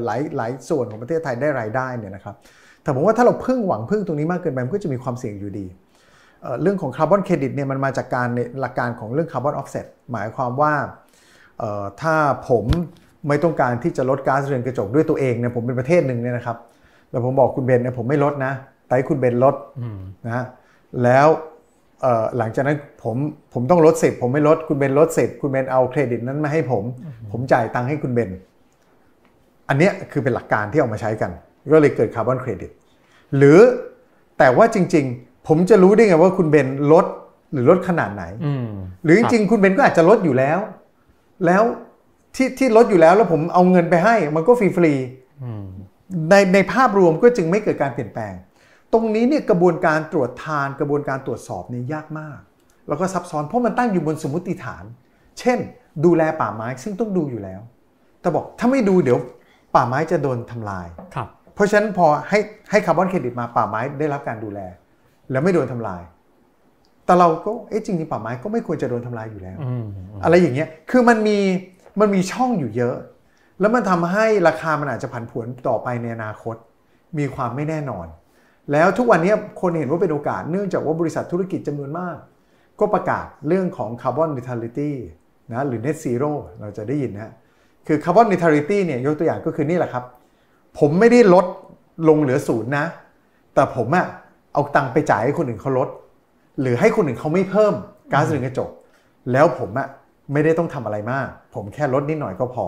[0.04, 2.34] หลายหลายส่วนของประเทศไทยได้รายได้เนี่ยนะครับ
[2.82, 5.66] แต่ผมว่าถ้าเราพึ่งหวังพึ่งตรงนี้มากเกินไปมันก็จะมีความเสี่ยงอยู่ดี
[6.62, 10.74] เรื่องของคาร์บอนเครดิตเนี่ยมันมาจากการในหลักการของเรื่อง carbon offset หมายความว่า
[12.02, 12.16] ถ้า
[12.48, 12.64] ผม
[13.28, 16.56] ไม่ต้องการที่จะลดก๊าซเรือนกระจกด้วยตัวเองเนี่ยผมเป็นประเทศหนึ่งเนี่ยนะครับ
[17.10, 18.52] แล้วผมบอกคุณเบนเนี่ยผมไม่ลดนะ
[18.86, 19.54] แต่ให้คุณเบนลด
[20.26, 20.44] นะฮะ
[21.04, 21.28] แล้ว
[22.38, 23.16] หลังจากนั้นผม
[23.52, 26.84] ผมต้องลดสิบผมไม่ลดคุณเบนลดสิบคุณเบนเอาเครดิตนั้นมาให้ผม
[27.32, 28.30] ผมจ่ายตังค์ให้คุณเบน
[29.68, 31.30] อันนี้คือเป็นหลักการที่เอามาใช้กัน
[31.72, 32.70] ก็เลยเกิดคาร์บอนเครดิต
[33.36, 33.58] หรือ
[34.38, 37.06] แต่ว่าจริง ๆ ผมจะรู้ได้ไงว่าคุณเบนลด
[37.52, 38.24] หรือลดขนาดไหน
[39.04, 40.58] หรือจริงๆคุณเบนก็อาจจะลดอยู่แล้ว
[41.46, 41.62] แล้ว
[42.36, 44.92] ที่ที่ลดอยู่แล้วแล้วผมเอาเงินไปให้มันก็ฟรีฟรี
[46.30, 48.34] ในในภาพรวมก็จึงไม่เกิดการเปลี่ยนแปลง
[48.92, 52.38] ตรงนี้เนี่ยกระบวนการตรวจทานกระบวนการตรวจสอบเนี่ยยากมาก
[52.88, 54.84] แล้วก็ซับซ้อนเพราะมันตั้งอยู่บนสมมติฐาน
[55.38, 55.58] เช่น
[56.04, 57.60] ดูแลป่าไม้ซึ่งต้องดูอยู่แล้ว
[58.20, 59.18] แต่บอกถ้าไม่ดูเดี๋ยว
[59.74, 62.38] ป่าไม้จะโดนทำลายครับเพราะฉะนั้นพอให้
[62.70, 64.60] ให้คาร์บอนเครดิตมาป่าไม้ได้รับการดูแล
[65.30, 66.02] แล้วไม่โดนทำลาย
[67.06, 69.58] แต่เราก็เอ๊ะจริงๆป่าไม้ก็ไม่ควรจะโดนทำลายอยู่แล้ว
[70.24, 71.38] อะไรอย่างเงี้ยคือมันมี
[72.00, 72.96] มันมีช่องอยู่เยอะ
[73.60, 76.56] แล้วมันทำให้ราคามันอาจจะผันผวนต่อไปในอนาคต
[77.18, 78.06] มีความไม่แน่นอน
[78.72, 82.16] แล้วทุกวันนี้คนเห็นว่าเป็นโอกาสเนื่องจากว่าบริษัทธุรกิจจำนวนมาก
[82.80, 84.96] ก็ประกาศเรื่องของคาร์บอนนิทรัลิตี้
[85.52, 87.32] นะหรือ net zero เราจะได้ยินนะ
[87.86, 90.04] คือคาร์บอนนิทรัลิตี้เนี่ยยกตัวอย่างก็คือนี่แหละครับ
[90.78, 91.46] ผมไม่ได้ลด
[92.08, 92.84] ลงเหลือศูนย์นะ
[93.54, 94.06] แต่ผมอะ
[94.52, 95.88] เอาตังค์ไปจ่ายให้คนอื่นเขาลด
[96.60, 97.74] หรือให้คนอื่นเขาไม่เพิ่ม
[98.12, 98.70] ก๊าซเรือนกระจก
[99.32, 99.88] แล้วผมอะ
[100.32, 102.66] ไม่ได้ต้องทำอะไรมาก ผมแค่ลดนิดหน่อยก็พอ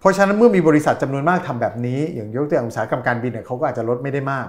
[0.00, 4.46] เพราะฉะนั้นเมื่อมีบริษัทจำนวนมากทำแบบนี้ อย่างยกตัวอย่างอุตสาหกรรมการบินเนี่ยเขาก็อาจจะลดไม่ได้มาก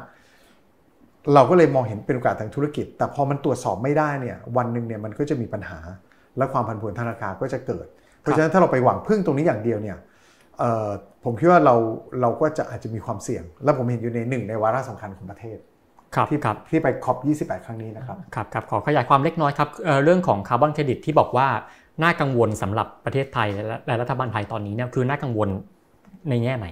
[1.33, 5.79] เราก็เลยมองเห็นเป็นโอกาสทางธุรกิจ แต่พอมันตรวจสอบไม่ได้เนี่ยวันหนึ่งเนี่ยมันก็จะมีปัญหา
[6.37, 7.87] และความผันผวนทางราคาก็จะเกิด
[8.21, 9.97] เพราะฉะนั้นถ้าเราไปหวังพึ่งตรงนี้อย่างเดียวเนี่ย
[11.23, 11.75] ผมคิดว่าเรา
[12.21, 15.57] เราก็จะอาจจะมีความเสี่ยง และผมเห็นอยู่ในหนึ่งในวาระสำคัญของประเทศ
[16.29, 16.39] ที่
[16.69, 21.47] ที่ไป COP28 ครั้งนี้นะครับครับครับขอขยายความเล็กน้อยครับเรื่องของคาร์บอนเครดิตที่บอกว่า
[22.03, 25.49] น่ากังวลสำหรับประเทศไทยและรัฐบาลไทยตอนนี้เนี่ยคือน่ากังวล
[26.29, 26.67] ในแง่ไหน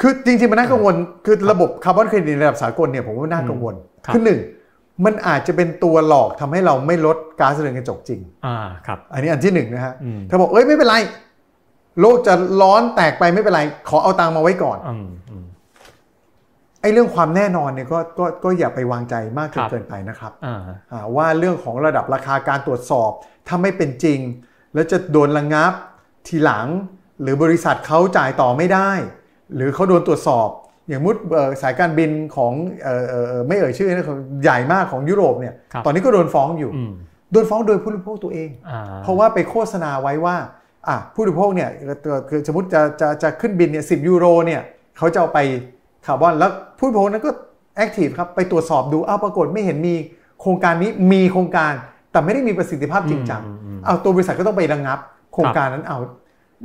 [0.00, 0.94] คือจริงๆมันน่ากังวล
[1.26, 3.74] คือระบบคาร์บอนเครดิตระดับสากลเนี่ยผมว่าน่ากังวล
[4.14, 4.40] คือหนึ่ง
[5.04, 8.56] มันอาจจะเป็นตัวหลอกทำให้เราไม่ลดก๊าซเรือนกระจกจริง อ่า
[8.86, 9.94] ครับ อันนี้อันที่หนึ่งนะฮะ
[10.30, 10.96] ถ้าบอกเอ้ยไม่เป็นไร
[12.00, 14.78] โลกจะร้อนแตกไปไม่เป็นไร ขอเอาตังมาไว้ก่อน
[16.80, 20.32] ไอ้เรื่องความแน่นอนเนี่ยก็ก็ก็อย่าไปวางใจมากจนเกินไปนะครับ
[21.16, 23.10] ว่าเรื่องของระดับราคาการตรวจสอบ
[23.46, 24.18] ถ้าไม่เป็นจริง
[24.74, 25.72] แล้วจะโดนระงงับ
[26.26, 26.66] ทีหลัง
[27.22, 28.90] หรือบริษัทเขาจ่ายต่อไม่ได้
[29.54, 30.48] หรือเขาโดนตรวจสอบ
[30.88, 31.16] อย่างมุด
[31.62, 32.52] สายการบินของ
[33.46, 34.06] ไม่เอ่ยชื่อนะ
[34.42, 35.54] ใหญ่มากของยุโรปเนี่ย
[35.84, 36.70] ตอนนี้ก็โดนฟ้องอยู่
[37.32, 38.48] โดนฟ้องโดยผู้บริโภคตัวเอง
[39.02, 40.36] เพราะว่าไปโฆษณาไว้ว่า
[40.88, 41.70] อะผู้บริโภคเนี่ย
[42.28, 44.60] คือสมมติจะจะจะขึ้นบินเนี่ยสิบยูโรเนี่ย
[44.98, 45.40] เขาจะเอาไป
[46.06, 47.30] คาร์บอนแล้วผู้บริโภคนั้นก็
[47.76, 49.94] active ครับไปตรวจสอบดูอ้าวปรากฏไม่เห็นมี
[50.40, 51.72] โครงการนี้มีโครงการ
[52.14, 53.42] แต่ไม่ได้มีประสิทธิภาพจริงจัง
[53.84, 54.98] เอาตัวบริษัทก็ต้องไประงับ
[55.32, 55.98] โครงการนั้นเอา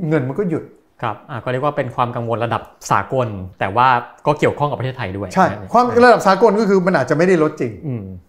[0.08, 0.64] เงินมันก็หยุด
[1.02, 3.28] ครับก็เรียกว่าเป็นความกังวลระดับสากล
[3.60, 3.88] แต่ว่า
[4.26, 7.72] ก็เกี่ยวข้องกับประเทศไทยด้วย ใช่ ความระดับสากลก็คือมันอาจจะไม่ได้ลดจริง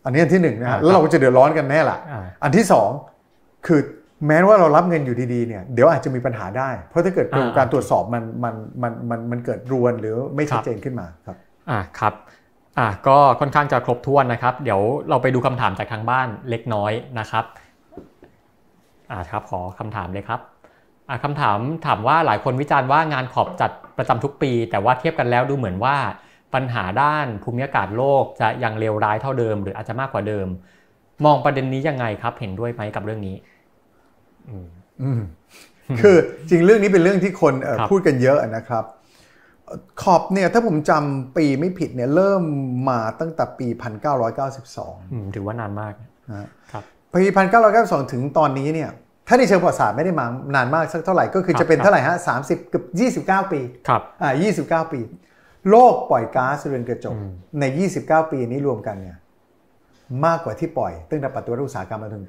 [0.05, 1.97] อันนี้อันที่หนึ่งนะฮะแล้วเราก็จะเดือดร้อนกันแน่ละ
[2.43, 2.89] อันที่สอง
[3.67, 3.81] คือ
[4.27, 11.37] แม้ว่าเรารับเงินอยู่ดีๆเนี่ยเดี๋ยวอาจจะมีปัญหาได้ เพราะถ้าเกิดการตรวจสอบมันมันมันมันมันเกิดรวนหรือไม่ชัดเจนขึ้นมาครับ
[11.69, 12.13] อ่าครับ
[12.79, 17.45] อ่าก็ค่อนข้างจะครบถ้วนนะครับ เดี๋ยวเราไปดูคำถามจากทางบ้านเล็กน้อยนะครับ
[19.11, 20.39] อ่าครับขอคำถามเลยครับ
[21.09, 25.95] อ่าคำถามถามว่าหลายคนวิจารณ์ว่างานขอบจัดประจำทุกปี แต่ว่าเทียบกันแล้วดูเหมือนว่า
[26.53, 30.47] ปัญหาด้านภูมิอากาศโลกจะยังเลวร้ายเท่าเดิม หรืออาจจะมากกว่าเดิม
[31.25, 33.35] มองประเด็นนี้ยังไงครับ เห็นด้วยไหมกับเรื่องนี้
[36.01, 36.15] คือ
[36.49, 37.53] จริงเรื่องนี้เป็นเรื่องที่คน
[37.91, 38.83] พูดกันเยอะนะครับ
[40.01, 42.43] ขอบเนี่ยถ้าผมจำปีไม่ผิดเนี่ยเริ่ม
[42.89, 43.67] มาตั้งแต่ปี
[44.51, 45.93] 1992 ถือว่านานมาก
[46.71, 46.83] ครับ
[47.13, 47.21] ปี
[47.67, 48.89] 1992 ถึงตอนนี้เนี่ย
[49.27, 52.85] ถ้าในเชิงประวัติศาสตร์ไม่ได้มานานมากสักเท่าไหร่ก็คือจะเป็นเท่าไหร่ฮะ30เกือบ
[53.47, 54.31] 29 ปีครับอ่า
[54.83, 54.99] 29ปี
[55.69, 57.15] โลกปล่อยก๊าซเรือนกระจก
[57.59, 57.63] ใน
[57.97, 59.17] 29 ปีนี้รวมกันเนี่ย
[60.25, 62.23] มากกว่าที่ปล่อยตั้งแต่ปฏิวัติอุตสาหกรรมมาถึง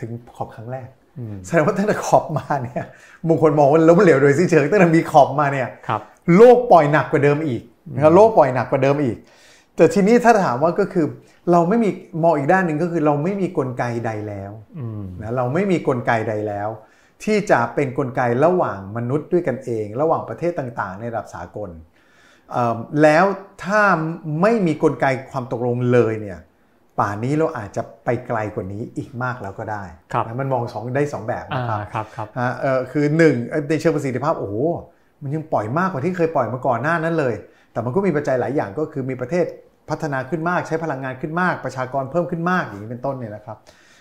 [0.00, 0.88] ถึงขอบครั้งแรก
[1.46, 2.84] แสดงว่าตั้งแต่ขอบมาเนี่ย
[3.28, 5.68] บางคนมองว่าล้มเหลวโดยสิ้นเชิงตั้งแต่มีขอบมาเนี่ย
[6.36, 7.62] โลกปล่อยหนักกว่าเดิมอีก
[7.94, 9.16] นะครับโลกปล่อยหนักกว่าเดิมอีก
[9.76, 11.06] แต่ทีนี้ถ้าถามว่าก็คือ
[11.52, 11.90] เราไม่มี
[12.22, 14.52] มองอีกด้านหนึ่งก็คือเราไม่มีกลไกใดแล้ว
[15.22, 16.68] นะเราไม่มีกลไกใดแล้ว
[17.24, 21.70] ที่จะเป็นกลไกระหว่างมนุษย์ด้วยกันเอง ระหว่างประเทศต่างๆ ในระดับสากล
[23.02, 23.24] แล้ว
[23.64, 23.82] ถ้า
[24.42, 26.38] ไม่มีกลไกความตกลงเลยเนี่ย
[26.98, 29.84] ป่านนี้เราอาจจะไปไกลกว่านี้อีกมากแล้วก็ได้
[30.40, 32.28] มันมองสองได้ 2 แบบนะครับครับครับ
[32.62, 33.04] เออคือ
[33.36, 34.56] 1 ในเชิงประสิทธิภาพโอ้โห
[35.22, 37.34] มันยังปล่อยมากกว่าที่เคยปล่อยมาก่อนหน้านั้นเลย
[37.72, 39.44] แต่มันก็มีปัจจัยหลายอย่างก็คือมีประเทศ
[39.90, 43.56] พัฒนาขึ้นมากใช้พลังงานขึ้นมาก ประชากรเพิ่มขึ้นมากอย่างนี้เป็นต้นเนี่ยนะครับ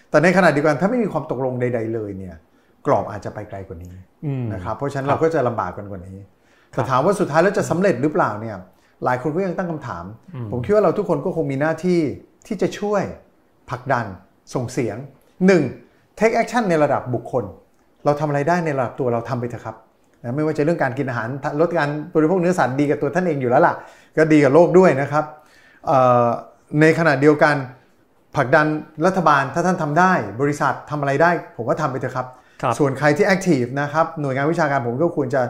[0.09, 2.35] แต่ในขณะเดียวกันถ้าไม่มีความตกลงใด ๆ เลยเนี่ย
[2.85, 3.95] กรอบอาจจะไปไกลกว่านี้
[4.53, 6.17] นะครับเพราะฉะนั้นเราก็จะลำบากกันกว่านี้
[6.71, 8.55] แต่ถามว่าสุดท้ายแล้วจะสำเร็จหรือเปล่าเนี่ย
[9.05, 10.05] หลายคนก็ยังตั้งคำถาม
[10.51, 11.99] ผมคิดว่าเราทุกคนก็คงมีหน้าที่
[12.47, 13.03] ที่จะช่วย
[13.69, 14.05] ผลักดัน
[14.53, 14.97] ส่งเสียง
[15.57, 16.19] 1.
[16.19, 17.43] take action ในระดับบุคคล
[18.05, 19.75] เราทำอะไรได้ในระดับตัวเราทำไปเถอะครับ
[20.23, 21.27] นะไม่ว่าจะเรื่องการกินอาหาร
[21.61, 23.75] ลดการบริโภคเนื้อสัตว์ดีกับตัวท่านเองอยู่แล้วล่ะ
[24.17, 25.25] ก็ดีกับโลกด้วยนะครับ
[26.81, 27.55] ในขณะเดียวกัน
[28.35, 28.67] ผลักดัน
[29.05, 32.27] รัฐบาลถ้าท่านทำได้ บริษัททำอะไรได้ ผมว่าทำไปเถอะครับ
[32.65, 35.41] รบส่วนใครที่แอคทีฟนะครับหน่วยงานวิชาการผมก็ควรจะ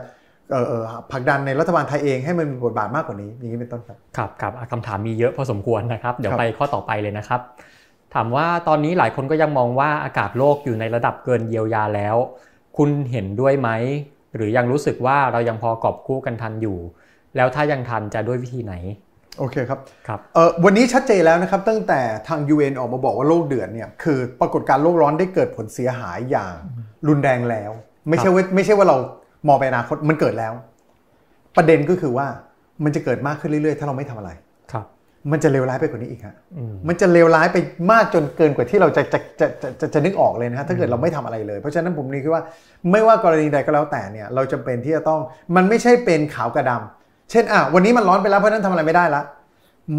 [1.12, 7.42] ผลักดันในรัฐบาลไทยเองให้มันมีบทบาทมากกว่านี้อย่างนี้เป็นต้นครับครับครับคำถามมีเยอะพอสมควรนะครับ เดี๋ยวไปข้อต่อไปเลยนะครับ
[8.14, 12.16] ถามว่าตอนนี้หลายคนก็ยังมองว่าอากาศโลกอยู่ในระดับเกินเยียวยาแล้ว
[12.78, 13.70] คุณเห็นด้วยไหม
[14.36, 16.78] หรือยังรู้สึกว่าเรายังพอกอบกู้กันทันอยู่
[17.36, 18.74] แล้วถ้ายังทันจะด้วยวิธีไหน
[19.40, 26.56] โอเคครับครับเออวันนี้ชัดเจนแล้วนะครับตั้งแต่ทาง UN ออกมาบอกว่าโลกเดือดเนี่ยคือปรากฏการโลกร้อนได้เกิดผลเสียหายอย่าง
[27.08, 27.72] รุนแรงแล้ว
[28.10, 28.98] ไม่ใช่ว่าไม่ใช่ว่าเรา
[29.48, 30.54] มองไปอนาคตมันเกิดแล้ว
[31.58, 32.28] ประเด็นก็คือว่า
[32.84, 34.32] มันจะเกิดมากขึ้นเรื่อยๆ ถ้าเราไม่ทำอะไร
[35.32, 36.36] มันจะเลวร้ายไปกว่านี้อีกฮะ
[36.88, 37.58] มันจะเลวร้ายไป
[37.92, 39.48] มากจนเกินกว่าที่เราจะจะจะ
[39.80, 42.44] จะจะนึกออกเลยนะฮะถ้าเกิดเราไม่ทำอะไรเลย เพราะฉะนั้นผมนี่คิดว่า
[42.92, 45.20] ไม่ว่ากรณีใดก็แล้วแต่เนี่ย เราจำเป็นที่จะต้อง
[45.56, 49.22] มันไม่ใช่เป็นขาวกะดำเช่นอะวันนี้มันร้อนไปแล้วเพราะนั้นทำอะไรไม่ได้ละ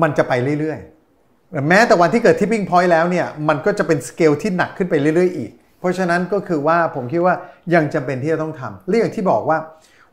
[0.02, 5.50] มันจะไปเรื่อยๆ แม้แต่วันที่เกิด tipping point แล้วเนี่ยมันก็จะเป็นสเกลที่หนักขึ้นไปเรื่อยๆอีก
[5.80, 7.34] เพราะฉะนั้นก็คือว่าผมคิดว่า
[7.74, 9.58] ยังจำเป็นที่จะต้องทำเรื่องที่บอกว่า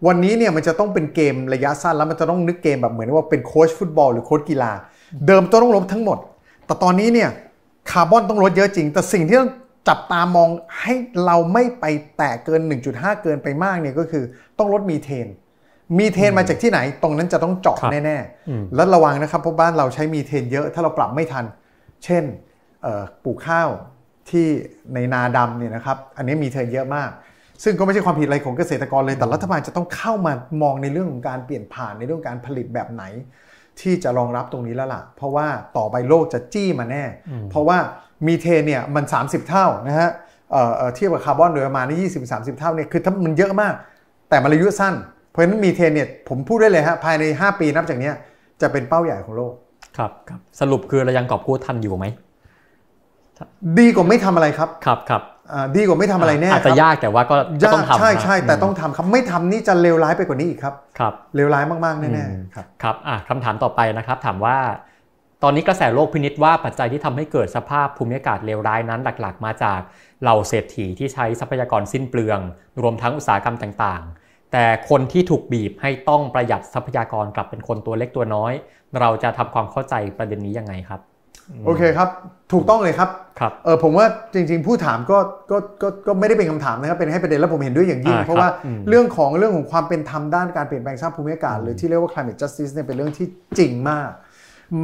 [0.07, 4.72] วันนี้เนี่ยมันจะต้องเป็นเกมระยะสั้นแล้วมันจะต้องนึกเกมแบบเหมือนว่าเป็นโค้ชฟุตบอลหรือโค้ชกีฬา
[5.28, 6.18] เดิมต้องลดทั้งหมด
[6.66, 7.30] แต่ตอนนี้เนี่ย
[7.91, 9.51] คาร์บอนต้องลดเยอะจริง แต่สิ่งที่ต้อง
[9.88, 10.49] จับตามอง
[10.82, 10.93] ให้
[11.26, 11.86] เราไม่ไป
[12.18, 14.24] แตะเกิน 1.5 เกินไปมากเนี่ยก็คือ
[14.57, 15.28] ต้องลดมีเทน
[15.99, 21.45] มีเทนมาจากที่ไหน ตรงนั้นจะต้องเจาะแน่ๆ แล้วระวังนะครับเพราะบ้านเราใช้มีเทนเยอะถ้าเราปรับไม่ทัน
[22.05, 22.24] เช่น
[23.24, 23.70] ปลูกข้าว
[24.30, 24.47] ที่
[24.93, 27.10] ในนาดำเนี่ยนะครับอันนี้มีเทนเยอะมาก
[27.64, 33.03] ซึ่งก็ไม่ใช่ความผิดอะไรของเกษตรกรเลยแต่รัฐบาลจะต้องเข้ามามองในเรื่องของการเปลี่ยนผ่านในเรื่องการผลิตแบบไหน
[33.82, 37.03] ที่จะรองรับตรงนี้แล้วล่ะ เพราะว่าต่อไปโลกจะจี้มาแน่
[37.51, 37.77] เพราะว่า
[38.27, 40.09] มีเทนเนี่ยมัน 30 เท่านะฮะ
[40.95, 43.73] เทียบกับคาร์บอนโดยประมาณนี่ยี่สิบสามสิบเท่าเนี่ยคือถ้ามันเยอะมาก
[44.30, 44.93] แต่มันระยะสั้น
[45.30, 48.11] เพราะฉะนั้นมีเทนเนี่ยผมพูดได้เลยฮะภายใน 5 ปีนับจากนี้
[48.61, 49.53] จะเป็นเป้าใหญ่ของโลก
[49.97, 52.05] ครับครับสรุปคือเรายังกอบกู้ทันอยู่ไหม
[53.80, 55.39] ดีกว่าไม่ทำอะไรครับครับครับอ่า
[55.76, 64.58] ดีกว่าไม่ทำอะไรแน่อาจจะครับยากแต่ว่าก็ก็ยาต้องกทำใช่นะใช่แต่มต้องทำครับไม่ทำนี่จะเลวร้ายไปกว่านี้อีกครับครับเลวร้ายมากๆอืแน่มๆครับครับอะคำถามต่อไปนะครับ ถามว่า
[65.43, 69.80] ตอนนี้กระแสโลกพินิษว่าปัจจัยที่ทำให้เกิดสภาพภูมิอากาศเลวร้ายนั้นหลัก ๆ มาจาก
[70.22, 72.39] เหล่าเศรษฐีที่ใช้ทรัพยากรสิ้นเปลือง
[72.82, 78.54] รวมทั้งอุตสาหกรรมต่างๆ แต่คนที่ถูกบีบให้ต้องประหยัดทรัพยากรกลับเป็นคนตัวเล็กตัวน้อย
[79.00, 81.02] เราจะทำความเข้าใจประเด็นนี้ยังไงครับ
[81.66, 82.10] โอเคครับ
[82.54, 85.18] ถูกต้องเลยครับครับเออผมว่าจริง ๆ ผู้ถามก็
[85.52, 93.28] ก็ก็ก็ไม่ได้เป็นคำถามนะครับเป็นให้ประเด็นแล้วผมเห็นด้วยอย่างยิ่งอ่าเพราะว่าครับอืมเรื่องของเรื่องของความเป็นธรรมด้านการเปลี่ยนแปลงสภาพภูมิอากาศหรือที่เรียกว่า climate justice เนี่ยเป็นเรื่องที่
[93.58, 94.10] จริงมาก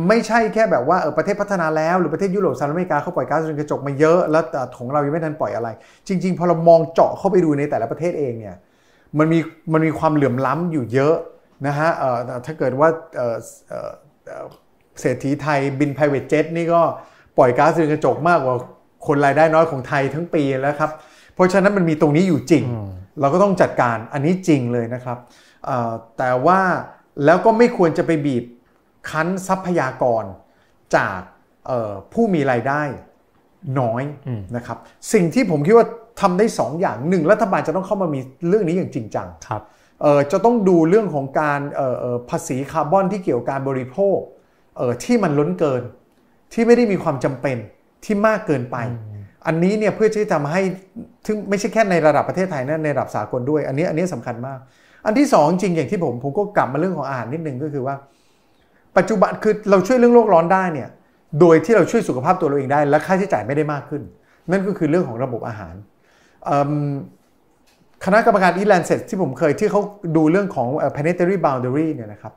[0.08, 5.70] ไม่ใช่แค่แบบว่าเออประเทศพัฒนาแล้วหรือประเทศยุโรปสหรัฐอเมริกาเขาปล่อยก๊าซเรือนกระจกมาเยอะแล้วแต่ของเรายังไม่ทันปล่อยอะไร
[6.08, 8.56] จริง ๆ พอเรามองเจาะเข้าไปดูในแต่ละประเทศเองเนี่ย
[9.18, 9.40] มันมี
[9.74, 11.16] มันมีความเหลื่อมล้ำอยู่เยอะ
[11.68, 12.90] นะฮะเออถ้าเกิดว่า
[15.02, 16.82] เออเอ่อเอ่อเศรษฐีไทยบิน private jet นี่ก็
[17.38, 18.56] ปล่อยก๊าซเรือนกระจกมากกว่า
[19.08, 20.92] คนรายได้น้อยของไทยทั้งปีแล้วครับ
[21.34, 22.64] เพราะฉะนั้นมันมีตรงนี้อยู่จริง
[23.20, 25.18] เราก็ต้องจัดการอันนี้จริงเลยนะครับ
[25.66, 26.60] เอ่อแต่ว่า
[27.26, 28.44] แล้วก็ไม่ควรจะไปบีบ
[29.10, 30.24] คั้นทรัพยากร
[30.96, 31.20] จาก
[31.68, 32.82] เอ่อผู้มีรายได้
[33.80, 34.78] น้อยอืมนะครับ
[35.14, 35.88] สิ่งที่ผมคิดว่า
[36.22, 38.20] ทำได้สองอย่างหนึ่งรัฐบาลจะต้องเข้ามามี
[38.50, 39.62] เรื่องนี้อย่างจริงจังครับ
[40.02, 44.18] เอ่อจะต้องดูเรื่องของการเอ่อเอ่อภาษีคาร์บอนที่เกี่ยวกับการบริโภค
[44.78, 45.82] เอ่อที่มันล้นเกิน
[46.54, 47.58] ที่ไม่ได้มีความจำเป็น
[48.04, 48.78] ที่มากเกินไป
[49.46, 50.62] อันนี้เนี่ยเพื่อที่จะทำให้
[51.26, 54.60] ถึงไม่ใช่แค่ในระดับประเทศไทยนะในระดับสากลด้วย อันนี้อันนี้สำคัญมาก
[55.06, 57.96] อันที่สองจริงอย่างที่ผมผมก็กลับมาเรื่องของอาหารนิดนึงก็คือว่า
[58.98, 60.90] ปัจจุบันคือเราช่วยเรื่องโลกร้อนได้เนี่ย
[61.40, 64.02] โดยที่เราช่วยสุขภาพตัวเราเองได้ และค่าใช้จ่ายไม่ได้มากขึ้น
[64.52, 65.76] นั่นก็คือเรื่องของระบบอาหาร
[66.46, 66.72] เอิ่ม
[68.06, 69.82] คณะกรรมการอีแลนเซตที่ผมเคยที่เขา
[70.16, 72.34] ดูเรื่องของเอ่อ planetary boundary เนี่ยนะครับ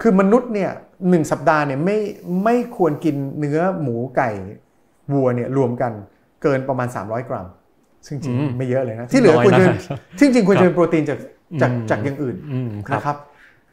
[0.00, 0.70] คือมนุษย์เนี่ย
[1.08, 1.98] หนึ่งสัปดาห์เนี่ยไม่
[2.44, 4.30] ไม่ควรกินเนื้อหมูไก่
[5.12, 5.92] วัวเนี่ยรวมกัน
[6.42, 7.46] เกินประมาณ 300 กรัม
[8.06, 9.76] ซึ่งจริงอืมไม่เยอะเลยนะ ที่เหลือน้อยควรจะนะ
[10.18, 11.18] ที่จริงควรจะเป็นโปรตีนจาก
[11.62, 13.16] จากอืมจากอย่างอื่นอืมครับนะครับ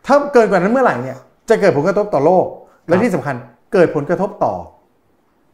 [0.06, 1.18] ถ้าเกินกว่านั้นเมื่อไหร่เนี่ย
[1.50, 2.46] จะเกิดผลกระทบต่อโลก
[2.88, 3.36] และที่สำคัญ
[3.74, 4.54] เกิดผลกระทบต่อ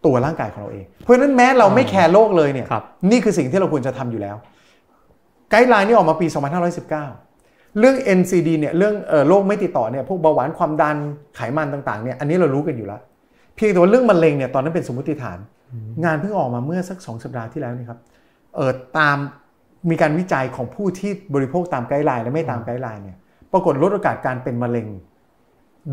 [0.05, 4.35] ตัวร่างกายของเราเอง เพราะฉะนั้นแม้เราไม่แคร์โลกเลยเนี่ยครับนี่คือสิ่งที่เราควรจะทำอยู่แล้ว
[5.49, 6.27] ไกด์ไลน์นี่ออกมาปี
[6.81, 7.30] 2519
[7.79, 10.97] เรื่อง NCD เนี่ยเรื่องเอ่อโรคไม่ติดต่อเนี่ยพวกเบาหวานความดัน
[11.35, 13.01] ไขมันต่างๆเนี่ยอันนี้เรารู้กันอยู่แล้ว
[13.55, 15.37] เพียงแต่ว่าเรื่องมะเร็งเนี่ยตอนนั้นเป็นสมมติฐาน
[16.03, 17.99] งานเพิ่งออกมาเมื่อสักสองสัปดาห์ที่แล้วนี่ครับ
[18.55, 19.17] เออตาม
[19.89, 23.17] มีการวิจัยของผู้ที่บริโภคตาม guideline และไม่ตาม guideline เนี่ย
[23.51, 24.87] ปรากฏลดโอกาสการเป็นมะเร็ง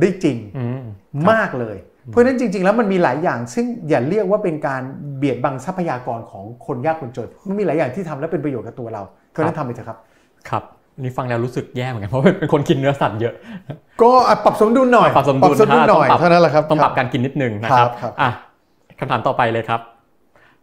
[0.01, 0.85] ได้จริงอืม
[1.33, 1.77] มากเลย
[2.07, 4.83] เพราะฉะนั้นจริง ๆ แล้วมันมีหลายอย่าง ซึ่งอย่าเรียกว่าเป็นการ
[5.17, 9.99] เบียดบังทรัพยากรของคนยากคนจนมันมีหลายอย่างที่ทำแล้วเป็นประโยชน์กับตัวเราเพราะฉะนั้นทำไปเถอะครับ
[10.49, 13.35] ครับอั นนี่ฟังแล้วรู้สึกแย่เหมือนกันเพราะเป็นคนกินเนื้อสัตว์เยอะ
[14.03, 18.31] ก็อะปรับสมดุลหน่อยปรับสมดุลหน่อยต้องปรับเท่านั้นแหละครับต้องปรับการกินนิดนึงนะครับครับอะ
[18.99, 19.81] คำถามต่อไปเลยครับ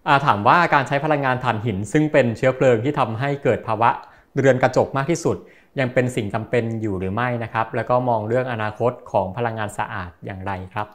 [0.07, 3.89] อ่าถามว่าการใช้พลังงานถ่านหิน ซึ่งเป็นเชื้อเพลิงที่ทำให้เกิดภาวะ
[4.37, 5.37] เรือนกระจกมากที่สุด
[5.79, 10.87] ยังเป็นสิ่งจำเป็นอยู่หรือไม่นะครับ แล้วก็มองเรื่องอนาคตของพลังงานสะอาดอย่างไรครับ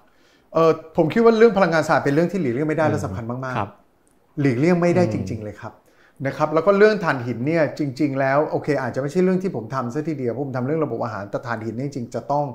[0.55, 5.73] เออผมคิดว่าเรื่องพลังงานสะอาดเป็นเรื่องที่หลีกเลี่ยงไม่ได้และสำคัญมากครับๆหลีกเลี่ยงไม่ได้จริง ๆ เลยครับ
[6.27, 12.47] นะครับแล้วก็เรื่องถ่านหินเนี่ยจริง ๆ แล้วโอเค อาจจะไม่ใช่เรื่องที่ผมทำซะทีเดียวเพราะผมทำเรื่องระบบอาหารแต่ถ่านหินเนี่ยจริงๆจะต้อง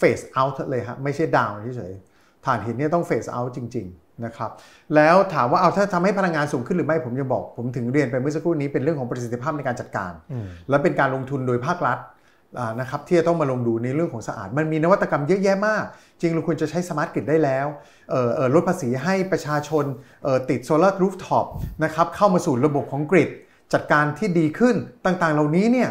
[0.00, 4.50] phase out เลยฮะไม่ใช่ down เฉยๆถ่านหินเนี่ยต้อง phase out จริง ๆ นะครับ
[4.94, 12.12] แล้วถามว่าเอาถ้าทำให้พลังงานสูงขึ้นหรือไม่ผมจะบอก ผมถึงเรียนไปเมื่อสักครู่นี้เป็นเรื่องของประสิทธิภาพในการจัดการอืมและเป็นการลงทุนโดยภาครัฐอ่า
[12.80, 15.84] นะครับที่จะต้องมาลงดูในเรื่องของสะอาด มันมีนวัตกรรมเยอะแยะมาก
[16.20, 17.66] จริงเราควรจะใช้ smart grid ได้แล้ว
[18.10, 19.84] เอ่อเอ่อลดภาษีให้ประชาชน
[20.24, 21.46] เอ่อติด solar rooftop
[21.84, 23.30] นะครับเข้ามาสู่ระบบของ grid
[23.72, 24.74] จัดการที่ดีขึ้น
[25.06, 25.90] ต่างๆ เหล่านี้เนี่ย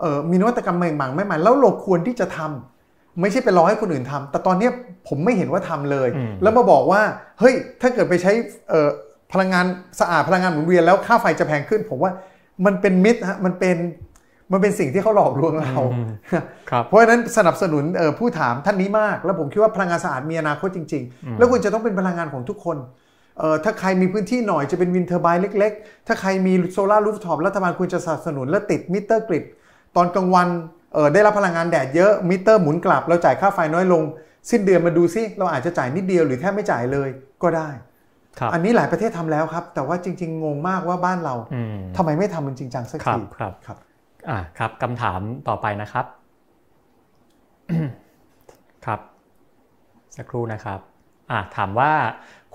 [0.00, 4.72] เอ่อมีนวัตกรรมใหม่ๆไม่ใหม่แล้วเราควรที่จะทำไม่ใช่ไปรอให้คนอื่นทำแต่ตอนเนี้ย
[5.08, 7.02] ผมไม่เห็นว่าทำเลยอืมแล้วมาบอกว่า
[7.40, 8.32] เฮ้ยถ้าเกิดไปใช้
[8.70, 8.88] เอ่อ
[9.32, 9.66] พลังงาน
[10.00, 12.12] สะอาดพลังงานหมุนเวียนแล้วค่าไฟจะแพงขึ้น ผมว่า
[12.66, 13.76] มันเป็น myth ฮะมันเป็น
[14.52, 16.08] มันเป็นสิ่งที่เขาหลอกลวงเราอืม
[16.70, 22.76] ครับเพราะฉะนั้นสนับสนุนเอ่อผู้ถามท่านนี้มาก แล้วผมคิดว่าพลังงานสะอาดมีอนาคตจริง ๆ แล้วควรจะต้องเป็นพลังงานของทุกคน
[23.38, 29.44] เอ่อถ้าใครมีพื้นที่หน่อยจะเป็น wind turbine เล็ก ๆ ถ้าใครมี solar rooftop รัฐบาลควรจะสนับสนุนและติดมิเตอร์ grid
[29.96, 30.48] ตอนกลางวัน
[30.94, 34.02] เอ่อได้รับพลังงานแดดเยอะมิเตอร์หมุนกลับ เราจ่ายค่าไฟน้อยลง
[34.50, 37.08] สิ้นเดือนมาดูซิเราอาจจะจ่ายนิดเดียวหรือแทบไม่จ่ายเลย
[37.42, 37.68] ก็ได้
[38.38, 43.78] ครับอันนี้หลายประเทศทำแล้วครับ แต่ว่าจริง ๆ งงมากว่าบ้านเราอืมทำไมไม่ทำมันจริงจังสักครับทีครับครับ
[44.28, 46.06] อ่าครับคำถามต่อไปนะครับ
[48.86, 49.00] ครับ
[50.16, 50.80] สักครู่นะครับ
[51.30, 51.92] อ่าถามว่า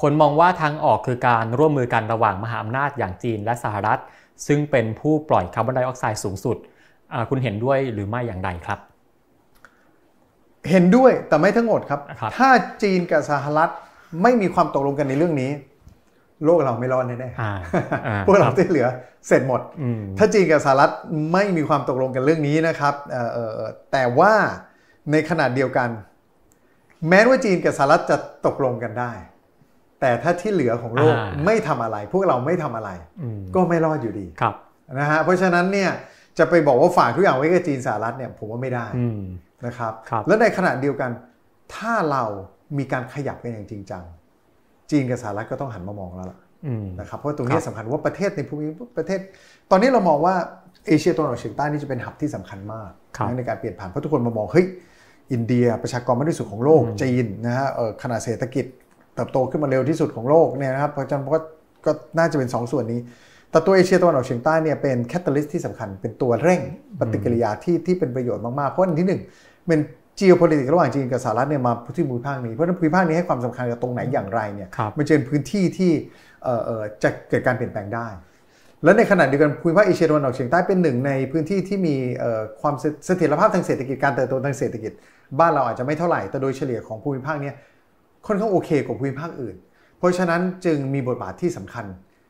[0.01, 3.99] คนมองว่าทางออกคือการร่วมมือกันระหว่างมหาอำนาจอย่างจีนและสหรัฐ
[4.47, 6.57] ซึ่งเป็นผู้ปล่อยคาร์บอนไดออกไซด์สูงสุด
[7.13, 8.80] อ่าคุณเห็นด้วยหรือไม่อย่างไรครับ
[10.70, 12.49] เห็นด้วยแต่ไม่ทั้งหมดครับครับถ้า
[12.84, 13.70] จีนกับสหรัฐ
[14.24, 15.51] ไม่มีความตกลงกันในเรื่องนี้
[16.46, 17.52] โลกเราไม่รอดแน่อ่า
[18.08, 18.88] อ่าๆพวกเราที่เหลือ
[19.28, 20.92] เสร็จหมดอืมถ้าจีนกับสหรัฐ
[21.34, 24.34] ไม่มีความตกลงกันเรื่องนี้นะครับเอ่อเอ่อเอ่อแต่ว่า
[25.12, 25.90] ในขณะเดียวกัน
[27.10, 29.12] แม้ว่าจีนกับสหรัฐจะตกลงกันได้
[30.02, 32.90] แต่ถ้าที่เหลือของโลกอ่าไม่ทำอะไร พวกเราไม่ทำอะไร
[33.22, 34.56] อืมก็ไม่รอดอยู่ดีครับ
[35.00, 35.92] นะฮะเพราะฉะนั้นเนี่ย
[36.38, 39.22] จะไปบอกว่าฝากทุกอย่างไว้กับจีนสหรัฐเนี่ยผมว่าไม่ได้อืม
[39.66, 41.12] นะครับครับแล้วในขณะเดียวกัน
[41.76, 42.24] ถ้าเรา
[42.78, 44.04] มีการขยับกันอย่างจริงจัง
[44.92, 48.66] จีนกับสหรัฐก็ต้องหันมามองแล้วล่ะอืมนะครับเพราะตรงนี้ครับสำคัญว่าประเทศในภูมิ
[48.98, 49.20] ประเทศ
[49.72, 50.36] ตอนนี้เรามองว่า
[50.88, 54.66] เอเชียตะวันออกเฉียงใต้นี่จะเป็น hub ที่สำคัญมากครับนะในการเปลี่ยนผ่านเพราะทุกคนมามองเฮ้ย
[55.32, 58.66] อินเดียประชากรมากที่สุดของโลกอืมจีนนะฮะเอ่อขนาดเศรษฐกิจ
[59.16, 61.40] เติบโตขึ้นมาเร็วที่สุดของโลกเนี่ยนะครับเพราะฉะนั้นก็
[61.86, 63.00] ก็น่าจะเป็น 2 ส่วนนี้
[63.52, 66.62] แต่ตัวเอเชียตะวันออกเฉียงใต้เนี่ยเป็น catalyst ที่สำคัญเป็นตัวเร่ง
[67.00, 69.22] ปฏิกิริยาที่ที่เป็นประโยชน์มากๆเพราะอันที่หนึ่ง
[69.68, 69.80] เป็น
[70.20, 75.91] geopolitics ระหว่างจีนกับสหรัฐเนี่ยมาที่ภูมิภาคนี้ เพราะฉะนั้นภูมิภาคนี้ให้ความสำคัญกับตรงไหนอย่างไรเนี่ยครับมันจะเป็นพื้นที่ที่
[76.43, 78.07] เอ่อเอ่อจะเกิดการเปลี่ยนแปลงได้
[78.84, 84.91] และในขณะเดียวกันภูมิภาคเอเชียตะวันออกเฉียงใต้เป็นหนึ่งในพื้นที่ที่มีเอ่อความเสเสถียรภาพทางเศรษฐกิจการเติบโตทางเศรษฐกิจ
[85.39, 87.51] บ้านเราอาจจะไม่เท่าไหร่แต่โดยเฉลี่ยของภูมิภาคเนี้
[88.28, 89.55] ค่อนข้างโอเคกว่าภูมิภาคอื่น
[89.97, 91.86] เพราะฉะนั้นจึงมีบทบาทที่สำคัญ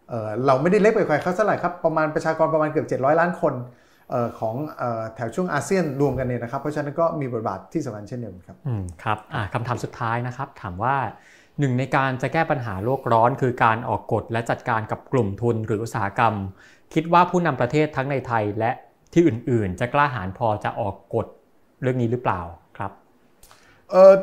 [0.09, 3.87] เอ่อเราไม่ได้เล็กไปกว่าเขาเท่าไหร่ครับประมาณประชากรประมาณเกือบ700 ล้านคนเอ่อ
[4.39, 10.95] ของเอ่อแถวช่วงอาเซียนรวมกันเนี่ยนะครับเพราะฉะนั้นก็มีบทบาทที่สำคัญเช่นเดียวกันครับอืมครับอ่าคำถามสุดท้ายนะครับ ถามว่า
[11.59, 16.33] หนึ่งในการจะแก้ปัญหาโลกร้อน คือการออกกฎและจัดการกับกลุ่มทุนหรืออุตสาหกรรม
[16.93, 18.71] คิดว่าผู้นำประเทศทั้งในไทยและ
[19.13, 21.27] ที่อื่น ๆ จะกล้าหาญพอจะออกกฎ
[21.81, 22.41] เรื่องนี้หรือเปล่า
[22.77, 22.91] ครับ
[23.91, 24.13] เออ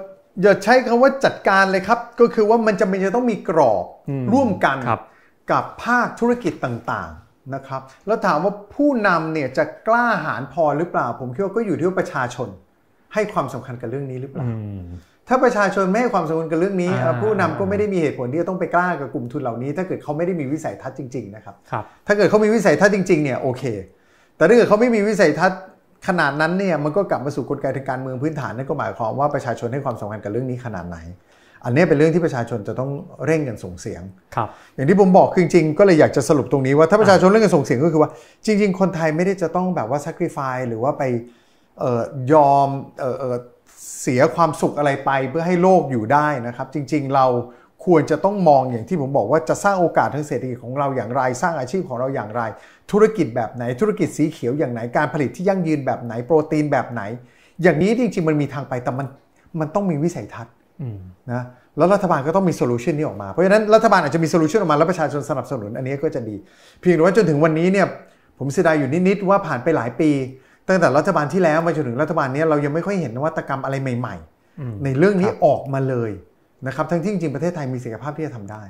[0.42, 5.02] อย่าใช้คำว่าจัดการเลยครับ ก็คือว่ามันจำเป็นจะต้องมีกรอบอืมร่วมกันครับ
[5.52, 12.48] กับภาคธุรกิจต่างๆ นะครับแล้วถามว่าผู้นำเนี่ยจะกล้าหาญพอหรือเปล่า ผมคิดว่าก็อยู่ที่ว่าประชาชน
[13.14, 14.82] ให้ความสำคัญกับเรื่องนี้หรือเปล่าอืม
[15.28, 23.62] ถ้าประชาชนไม่ให้ความสำคัญกับเรื่องนี้อ่าเอ่อผู้นำก็ไม่ได้มีเหตุผลที่จะต้องไปกล้ากับกลุ่มทุนเหล่านี้ ถ้าเกิดเขาไม่ได้มีวิสัยทัศน์จริงๆนะครับครับถ้าเกิดเขามีวิสัยทัศน์จริงๆเนี่ยโอเค
[24.36, 25.60] แต่ถ้าเกิดเขาไม่มีวิสัยทัศน์
[26.08, 30.98] ขนาดนั้นเนี่ยมันก็กลับมาสู่กลไกทางการเมืองพื้นฐานนั่นก็หมายความว่าประชาชนให้ความสำคัญกับเรื่องนี้ขนาดไหน
[31.66, 32.90] อันนี้เป็นเรื่องที่ประชาชนจะต้อง
[33.26, 34.02] เร่งกันส่งเสียง
[34.36, 38.10] ครับอย่างที่ผมบอกคือจริงๆ ก็เลยอยากจะสรุปตรงนี้ว่าถ้าประชาชนเร่งกันส่งเสียงก็คือว่า
[38.46, 41.02] จริง ๆ คนไทยไม่ได้จะต้องแบบว่า sacrifice หรือว่าไป
[41.78, 42.02] เอ่อ
[42.32, 43.36] ยอมเอ่อเอ่อ
[44.02, 47.26] เสียความสุขอะไรไปเพื่อให้โลกอยู่ได้นะครับ จริง ๆ เรา
[47.84, 52.42] ควรจะต้องมองอย่างที่ผมบอกว่าจะสร้างโอกาสทางเศรษฐกิจของเราอย่างไร สร้างอาชีพของเราอย่างไร
[52.92, 57.02] ธุรกิจแบบไหน ธุรกิจสีเขียวอย่างไหนการผลิตที่ยั่งยืนแบบไหนโปรตีนแบบไหน
[57.62, 59.06] อย่างนี้จริง ๆ มันมีทางไปแต่มัน
[59.60, 60.55] มันต้องมีวิสัยทัศน์อืม
[61.32, 61.42] นะ
[61.76, 66.36] แล้วรัฐบาลก็ต้องมี solution นี้ออกมา เพราะฉะนั้นรัฐบาลอาจจะมี solution ออกมาแล้วประชาชนสนับสนุนอันนี้ก็จะดี
[66.80, 67.86] เพียงแต่ว่าจนถึงวันนี้เนี่ย
[68.38, 70.10] ผมเสียดายอยู่นิด ๆ ว่าผ่านไปหลายปี
[70.68, 74.16] ตั้งแต่รัฐบาลที่แล้วมาจนถึงรัฐบาลเนี้เรายังไม่ค่อยเห็นนวัตกรรมอะไรใหม่
[74.60, 76.10] อืมๆในเรื่องนี้ครับออกมาเลย
[76.66, 78.62] นะครับทั้งที่จริง ๆ ประเทศไทยมีศักยภาพที่จะทำได้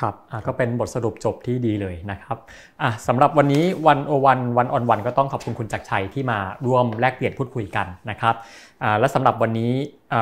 [0.00, 2.36] ครับอะก็เป็นบทสรุปจบที่ดีเลยนะครับ
[2.82, 8.34] อะสำหรับวันนี้101 One-on-one ก็ต้องขอบคุณคุณจักรชัยที่มาร่วมแลกเปลี่ยนพูดคุยกันนะครับ
[8.71, 9.72] อ่า และสำหรับวันนี้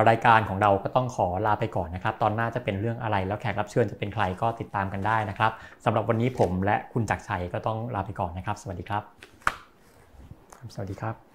[0.09, 5.53] รายการของเราก็ต้องขอลาไปก่อนนะครับ ตอนหน้าจะเป็นเรื่องอะไรแล้วแขกรับเชิญจะเป็นใครก็ติดตามกันได้นะครับ
[5.85, 9.03] สำหรับวันนี้ผมและคุณจักรชัยก็ต้องลาไปก่อนนะครับ สวัสดีครับ
[10.75, 11.30] สวัสดีครับ